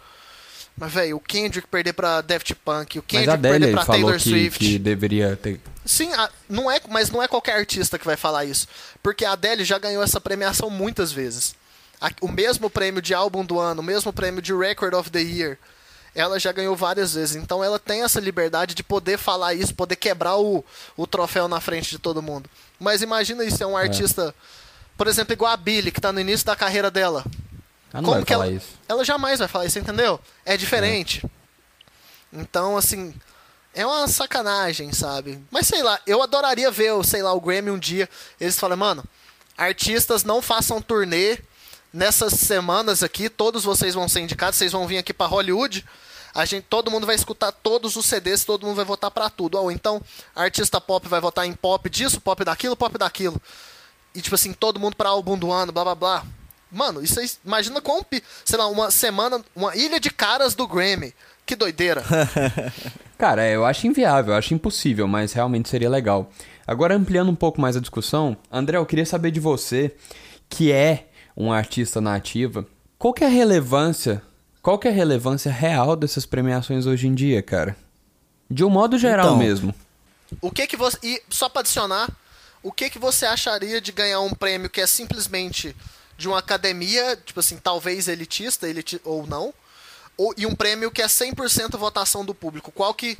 [0.80, 3.86] Mas, velho, o Kendrick perder pra Daft Punk, o Mas Kendrick a perder Adele pra
[3.86, 4.60] falou Taylor que, Swift.
[4.60, 5.60] que deveria ter.
[5.84, 8.68] Sim, a- não é, mas não é qualquer artista que vai falar isso.
[9.02, 11.56] Porque a Adele já ganhou essa premiação muitas vezes.
[12.00, 15.22] A- o mesmo prêmio de álbum do ano, o mesmo prêmio de Record of the
[15.22, 15.58] Year.
[16.18, 17.36] Ela já ganhou várias vezes.
[17.36, 20.66] Então ela tem essa liberdade de poder falar isso, poder quebrar o,
[20.98, 22.50] o troféu na frente de todo mundo.
[22.80, 24.34] Mas imagina isso, é um artista,
[24.98, 27.24] por exemplo, igual a Billie, que tá no início da carreira dela.
[27.94, 28.68] Não Como vai que falar ela, isso.
[28.90, 30.20] ela jamais vai falar isso, entendeu?
[30.44, 31.24] É diferente.
[32.34, 33.14] Então, assim,
[33.76, 35.40] é uma sacanagem, sabe?
[35.52, 38.10] Mas sei lá, eu adoraria ver, o, sei lá, o Grammy um dia.
[38.42, 39.04] Eles falam, mano,
[39.56, 41.38] artistas não façam turnê
[41.94, 45.86] nessas semanas aqui, todos vocês vão ser indicados, vocês vão vir aqui pra Hollywood.
[46.38, 49.58] A gente, todo mundo vai escutar todos os CDs, todo mundo vai votar pra tudo.
[49.58, 50.02] Ou então,
[50.36, 53.42] artista pop vai votar em pop disso, pop daquilo, pop daquilo.
[54.14, 56.24] E tipo assim, todo mundo pra álbum do ano, blá blá blá.
[56.72, 60.68] Mano, isso aí, imagina quão, pi- sei lá, uma semana, uma ilha de caras do
[60.68, 61.14] Grammy.
[61.46, 62.04] Que doideira.
[63.18, 66.30] Cara, é, eu acho inviável, eu acho impossível, mas realmente seria legal.
[66.68, 69.96] Agora, ampliando um pouco mais a discussão, André, eu queria saber de você,
[70.50, 72.66] que é um artista nativa,
[73.00, 74.22] qual que é a relevância,
[74.68, 77.74] qual que é a relevância real dessas premiações hoje em dia, cara?
[78.52, 79.74] De um modo geral Então, mesmo.
[80.42, 80.98] O que que você.
[81.02, 82.10] E só pra adicionar,
[82.62, 85.74] o que que você acharia de ganhar um prêmio que é simplesmente
[86.18, 89.54] de uma academia, tipo assim, talvez elitista, eliti ou não,
[90.18, 92.70] ou, e um prêmio que é 100% votação do público?
[92.70, 93.18] Qual que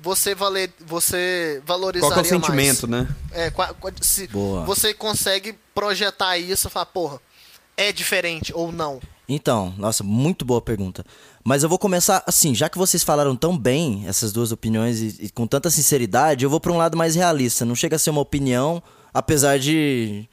[0.00, 2.66] você, valer, você valorizaria Qual que é o mais?
[2.66, 3.08] sentimento, né?
[3.30, 4.64] É, qua- qua- se Boa.
[4.64, 7.20] você consegue projetar isso e falar, porra,
[7.76, 9.00] é diferente ou não?
[9.28, 11.04] Então, nossa, muito boa pergunta.
[11.44, 15.26] Mas eu vou começar assim, já que vocês falaram tão bem essas duas opiniões e,
[15.26, 17.64] e com tanta sinceridade, eu vou para um lado mais realista.
[17.64, 18.82] Não chega a ser uma opinião,
[19.14, 20.28] apesar de,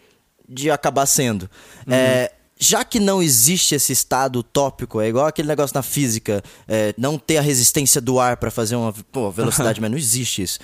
[0.48, 1.50] de acabar sendo.
[1.88, 6.94] É, já que não existe esse estado utópico, é igual aquele negócio na física, é,
[6.98, 10.60] não ter a resistência do ar para fazer uma pô, velocidade, mas não existe isso.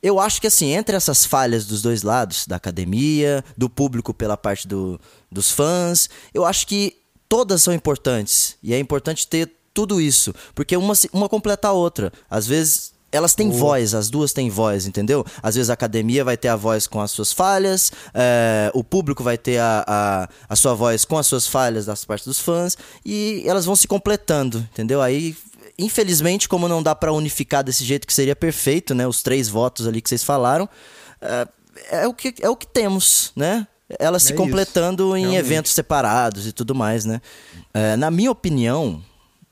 [0.00, 4.36] Eu acho que assim, entre essas falhas dos dois lados, da academia, do público pela
[4.36, 5.00] parte do,
[5.30, 7.01] dos fãs, eu acho que
[7.32, 8.58] todas são importantes.
[8.62, 12.12] E é importante ter tudo isso, porque uma, uma completa a outra.
[12.28, 15.24] Às vezes elas têm voz, as duas têm voz, entendeu?
[15.42, 19.24] Às vezes a academia vai ter a voz com as suas falhas, é, o público
[19.24, 22.76] vai ter a, a, a sua voz com as suas falhas das partes dos fãs,
[23.02, 25.00] e elas vão se completando, entendeu?
[25.00, 25.34] Aí
[25.78, 29.06] infelizmente, como não dá pra unificar desse jeito que seria perfeito, né?
[29.06, 30.68] Os três votos ali que vocês falaram,
[31.18, 31.48] é,
[32.02, 33.66] é o, que, é o que temos, né?
[33.98, 35.38] Elas se É completando isso, em realmente.
[35.38, 37.20] eventos separados e tudo mais, né?
[37.72, 39.02] É, na minha opinião,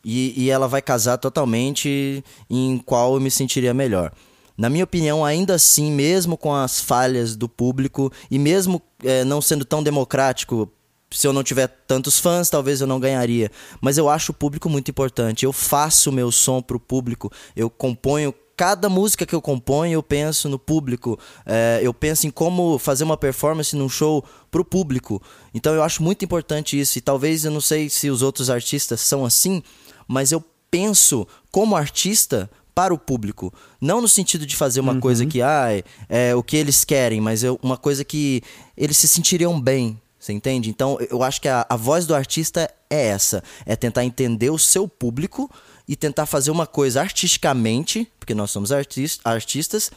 [0.05, 4.12] e, e ela vai casar totalmente em qual eu me sentiria melhor.
[4.57, 9.41] Na minha opinião, ainda assim, mesmo com as falhas do público e mesmo é, não
[9.41, 10.70] sendo tão democrático,
[11.11, 13.51] se eu não tiver tantos fãs, talvez eu não ganharia.
[13.80, 15.45] Mas eu acho o público muito importante.
[15.45, 18.34] Eu faço o meu som pro público, eu componho.
[18.61, 21.19] Cada música que eu componho, eu penso no público.
[21.47, 25.23] É, eu penso em como fazer uma performance num show pro público.
[25.55, 26.99] Então eu acho muito importante isso.
[26.99, 29.63] E talvez eu não sei se os outros artistas são assim,
[30.07, 33.51] mas eu penso como artista para o público.
[33.81, 37.43] Não no sentido de fazer uma coisa que, ai, é o que eles querem, mas
[37.43, 38.43] eu, uma coisa que
[38.77, 39.99] eles se sentiriam bem.
[40.19, 40.69] Você entende?
[40.69, 44.59] Então, eu acho que a, a voz do artista é essa: é tentar entender o
[44.59, 45.51] seu público
[45.91, 49.91] e tentar fazer uma coisa artisticamente, porque nós somos artis- artistas,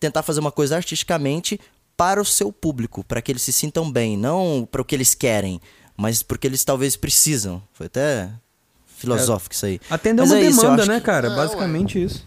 [0.00, 1.60] tentar fazer uma coisa artisticamente
[1.96, 5.14] para o seu público, para que eles se sintam bem, não para o que eles
[5.14, 5.60] querem,
[5.96, 7.62] mas porque eles talvez precisam.
[7.72, 8.28] Foi até
[8.96, 9.80] filosófico isso aí.
[9.88, 11.28] Atender Mas uma é isso, demanda, acho né, que- cara?
[11.28, 11.36] É, ué.
[11.36, 12.26] Basicamente isso.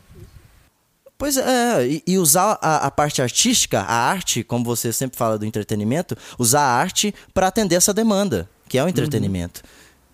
[1.17, 5.38] Pois é, e, e usar a, a parte artística, a arte, como você sempre fala
[5.38, 9.61] do entretenimento, usar a arte para atender essa demanda, que é o entretenimento.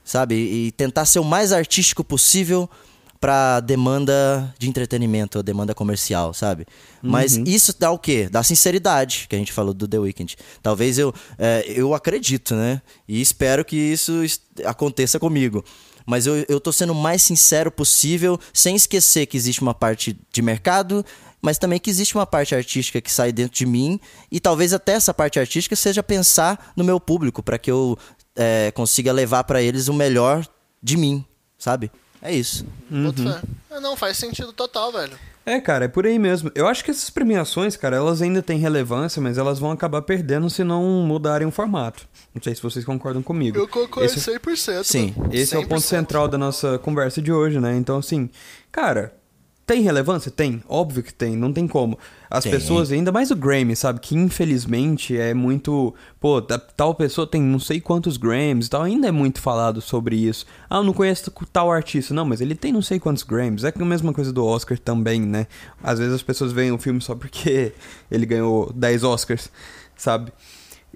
[0.04, 0.36] Sabe?
[0.36, 2.68] E, e tentar ser o mais artístico possível
[3.26, 6.68] para demanda de entretenimento, a demanda comercial, sabe?
[7.02, 8.30] Mas isso dá o quê?
[8.30, 10.36] Dá sinceridade, que a gente falou do The Weeknd.
[10.62, 12.84] Talvez eu, é, eu acredito, né?
[13.08, 14.22] E espero que isso
[14.64, 15.66] aconteça comigo.
[16.06, 20.16] Mas eu, eu tô sendo o mais sincero possível, sem esquecer que existe uma parte
[20.32, 21.04] de mercado,
[21.42, 24.00] mas também que existe uma parte artística que sai dentro de mim.
[24.32, 27.98] E talvez até essa parte artística seja pensar no meu público, para que eu
[28.36, 30.48] é, consiga levar para eles o melhor
[30.80, 31.26] de mim,
[31.58, 31.90] sabe?
[32.22, 32.66] É isso.
[32.90, 33.42] Fé.
[33.72, 35.18] É, não, faz sentido total, velho.
[35.46, 36.52] É, cara, é por aí mesmo.
[36.56, 40.50] Eu acho que essas premiações, cara, elas ainda têm relevância, mas elas vão acabar perdendo
[40.50, 42.08] se não mudarem o formato.
[42.34, 43.56] Não sei se vocês concordam comigo.
[43.58, 44.84] Eu concordo Esse- 100%.
[44.84, 45.30] Sim, mano.
[45.32, 45.88] Esse é o ponto 100%.
[45.88, 47.76] central da nossa conversa de hoje, né?
[47.78, 48.28] Então, assim,
[48.72, 49.14] cara,
[49.66, 50.30] Tem relevância?
[50.30, 51.98] Tem, óbvio que tem, não tem como.
[52.30, 52.52] As Tem.
[52.54, 54.00] pessoas, ainda mais o Grammy, sabe?
[54.00, 55.94] Que infelizmente é muito.
[56.20, 59.82] Pô, ta- tal pessoa tem não sei quantos Grammys e tal, ainda é muito falado
[59.82, 60.46] sobre isso.
[60.70, 62.14] Ah, eu não conheço tal artista.
[62.14, 63.64] Não, mas ele tem não sei quantos Grammys.
[63.64, 65.48] É a mesma coisa do Oscar também, né?
[65.82, 67.74] Às vezes as pessoas veem o filme só porque
[68.12, 69.50] ele ganhou 10 Oscars,
[69.98, 70.32] sabe?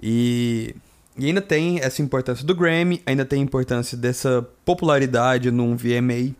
[0.00, 0.74] E.
[1.18, 6.34] E ainda tem essa importância do Grammy, ainda tem a importância dessa popularidade num VMA.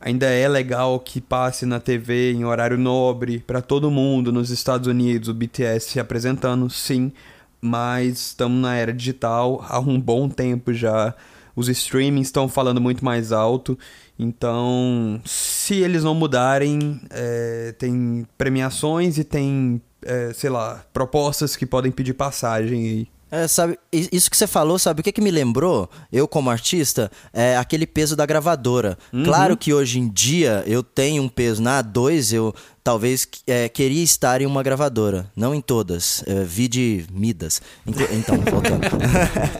[0.00, 4.86] Ainda é legal que passe na TV em horário nobre pra todo mundo nos Estados
[4.86, 7.12] Unidos, o BTS se apresentando, sim,
[7.60, 11.14] mas estamos na era digital há um bom tempo já.
[11.54, 13.78] Os streamings estão falando muito mais alto,
[14.18, 21.64] então se eles não mudarem, é, tem premiações e tem, é, sei lá, propostas que
[21.64, 23.15] podem pedir passagem aí.
[23.30, 25.90] É, sabe, isso que você falou, sabe o que, que me lembrou?
[26.12, 28.96] Eu, como artista, é aquele peso da gravadora.
[29.24, 32.54] Claro que hoje em dia eu tenho um peso na A2, eu
[32.84, 35.30] talvez é, queria estar em uma gravadora.
[35.34, 36.22] Não em todas.
[36.24, 37.60] É, vi de Midas.
[37.84, 38.86] Então, voltando.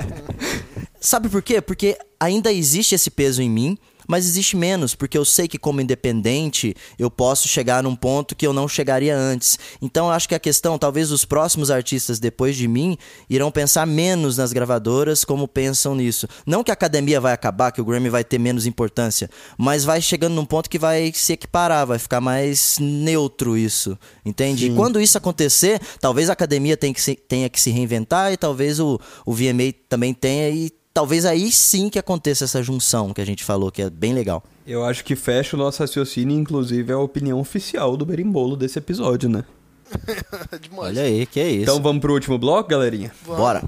[1.00, 1.60] Sabe por quê?
[1.60, 3.76] Porque ainda existe esse peso em mim,
[4.06, 8.46] mas existe menos, porque eu sei que como independente eu posso chegar num ponto que
[8.46, 9.58] eu não chegaria antes.
[9.80, 12.96] Então eu acho que a questão, talvez os próximos artistas depois de mim
[13.28, 16.28] irão pensar menos nas gravadoras como pensam nisso.
[16.46, 20.00] Não que a academia vai acabar, que o Grammy vai ter menos importância, mas vai
[20.00, 24.66] chegando num ponto que vai se equiparar, vai ficar mais neutro isso, entende?
[24.66, 28.36] E quando isso acontecer, talvez a academia tenha que se, tenha que se reinventar e
[28.36, 33.20] talvez o, o VMA também tenha e talvez aí sim que aconteça essa junção que
[33.20, 34.42] a gente falou, que é bem legal.
[34.66, 38.78] Eu acho que fecha o nosso raciocínio, inclusive é a opinião oficial do Berimbolo desse
[38.78, 39.44] episódio, né?
[40.74, 41.64] Olha aí, que é isso.
[41.64, 43.12] Então vamos pro último bloco, galerinha?
[43.26, 43.62] Bora.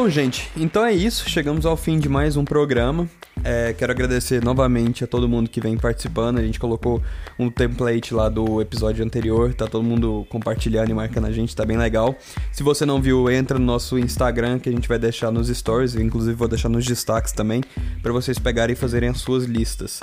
[0.00, 1.28] Bom, gente, então é isso.
[1.28, 3.10] Chegamos ao fim de mais um programa.
[3.42, 6.38] É, quero agradecer novamente a todo mundo que vem participando.
[6.38, 7.02] A gente colocou
[7.36, 9.52] um template lá do episódio anterior.
[9.52, 12.16] Tá todo mundo compartilhando e marcando a gente, tá bem legal.
[12.52, 15.96] Se você não viu, entra no nosso Instagram que a gente vai deixar nos stories.
[15.96, 17.64] Inclusive, vou deixar nos destaques também,
[18.00, 20.00] para vocês pegarem e fazerem as suas listas.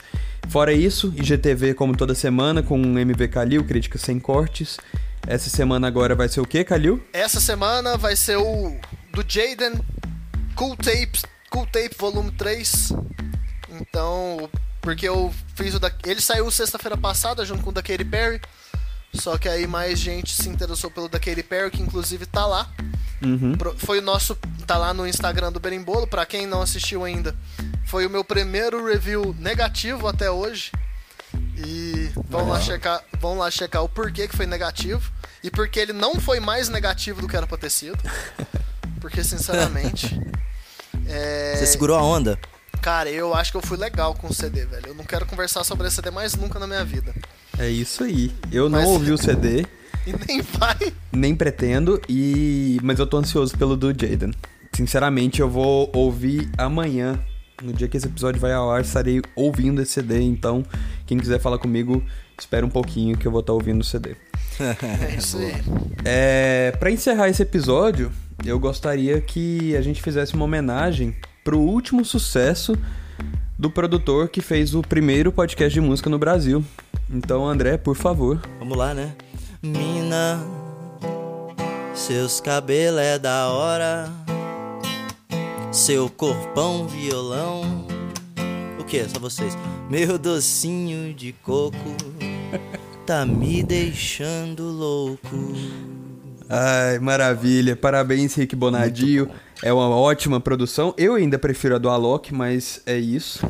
[0.49, 4.77] Fora isso, IGTV como toda semana, com MV Calil, críticas sem cortes.
[5.25, 7.01] Essa semana agora vai ser o que, Calil?
[7.13, 8.75] Essa semana vai ser o
[9.15, 9.79] do Jaden
[10.55, 12.93] Cool Tapes, Cool Tape Volume 3.
[13.69, 14.49] Então,
[14.81, 15.91] porque eu fiz o da.
[16.05, 18.41] Ele saiu sexta-feira passada junto com o da Katy Perry.
[19.13, 22.69] Só que aí mais gente se interessou pelo da Katy Perry, que inclusive tá lá.
[23.23, 23.55] Uhum.
[23.77, 24.37] Foi o nosso.
[24.67, 27.35] Tá lá no Instagram do Berimbolo, pra quem não assistiu ainda.
[27.85, 30.71] Foi o meu primeiro review negativo até hoje.
[31.57, 35.09] E vão lá checar, vão lá checar o porquê que foi negativo.
[35.41, 37.97] E porque ele não foi mais negativo do que era pra ter sido.
[39.05, 40.19] Porque, sinceramente.
[41.07, 42.39] é, Você segurou a onda?
[42.81, 44.87] Cara, eu acho que eu fui legal com o CD, velho.
[44.87, 47.13] Eu não quero conversar sobre esse CD mais nunca na minha vida.
[47.59, 48.33] É isso aí.
[48.51, 49.63] Eu não Mas- ouvi o CD,
[50.07, 50.91] E nem vai.
[51.11, 54.31] nem pretendo, e mas eu tô ansioso pelo do Jaden.
[54.75, 57.19] Sinceramente, eu vou ouvir amanhã.
[57.61, 60.65] No dia que esse episódio vai ao ar, estarei ouvindo esse CD, então
[61.05, 62.03] quem quiser falar comigo,
[62.39, 64.15] espera um pouquinho que eu vou estar ouvindo o CD.
[64.59, 65.53] É isso aí.
[66.05, 68.09] É, para encerrar esse episódio,
[68.43, 72.75] eu gostaria que a gente fizesse uma homenagem pro último sucesso
[73.57, 76.63] do produtor que fez o primeiro podcast de música no Brasil.
[77.09, 78.41] Então, André, por favor.
[78.59, 79.15] Vamos lá, né?
[79.61, 80.39] Mina,
[81.93, 84.11] seus cabelos é da hora,
[85.71, 87.87] seu corpão violão.
[88.79, 89.07] O que?
[89.07, 89.57] Só vocês.
[89.89, 91.95] Meu docinho de coco
[93.05, 95.94] tá me deixando louco.
[96.49, 97.75] Ai, maravilha.
[97.75, 99.29] Parabéns, Rick Bonadio.
[99.63, 100.93] É uma ótima produção.
[100.97, 103.39] Eu ainda prefiro a do Alok, mas é isso.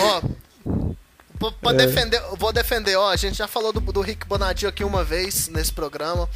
[0.00, 0.22] Ó,
[1.38, 4.82] pra- pra defender, vou defender, ó, a gente já falou do, do Rick Bonadio aqui
[4.84, 6.28] uma vez nesse programa.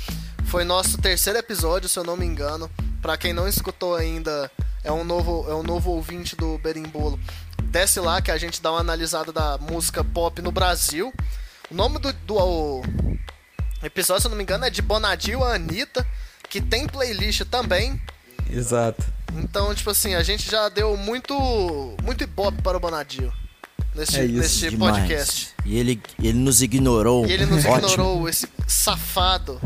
[0.47, 2.71] Foi nosso terceiro episódio, se eu não me engano.
[3.01, 4.51] Pra quem não escutou ainda,
[4.85, 7.19] é um novo, é um novo ouvinte do Berimbolo.
[7.65, 11.13] Desce lá que a gente dá uma analisada da música pop no Brasil.
[11.71, 12.83] O nome do, do
[13.83, 16.07] episódio, se eu não me engano, é de Bonadio a Anitta,
[16.49, 18.01] que tem playlist também.
[18.51, 19.05] Exato.
[19.37, 21.35] Então, tipo assim, a gente já deu muito
[22.03, 23.33] muito ibope para o Bonadio
[23.95, 24.97] nesse, É isso, nesse Demais.
[24.97, 25.49] podcast.
[25.65, 27.27] E ele, ele nos ignorou.
[27.27, 29.61] E ele nos ignorou, esse safado.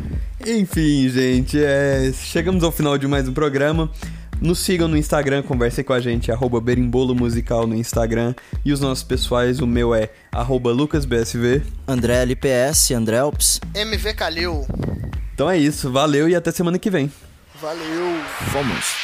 [0.47, 3.91] Enfim, gente, é, chegamos ao final de mais um programa.
[4.41, 8.35] Nos sigam no Instagram, conversem com a gente, arroba berimbolo musical no Instagram.
[8.65, 11.63] E os nossos pessoais, o meu é arroba lucasbsv.
[11.87, 13.61] André LPS, André Alps.
[13.75, 14.67] MV Calil.
[15.35, 17.11] Então é isso, valeu e até semana que vem.
[17.61, 18.21] Valeu.
[18.53, 19.04] Fomos.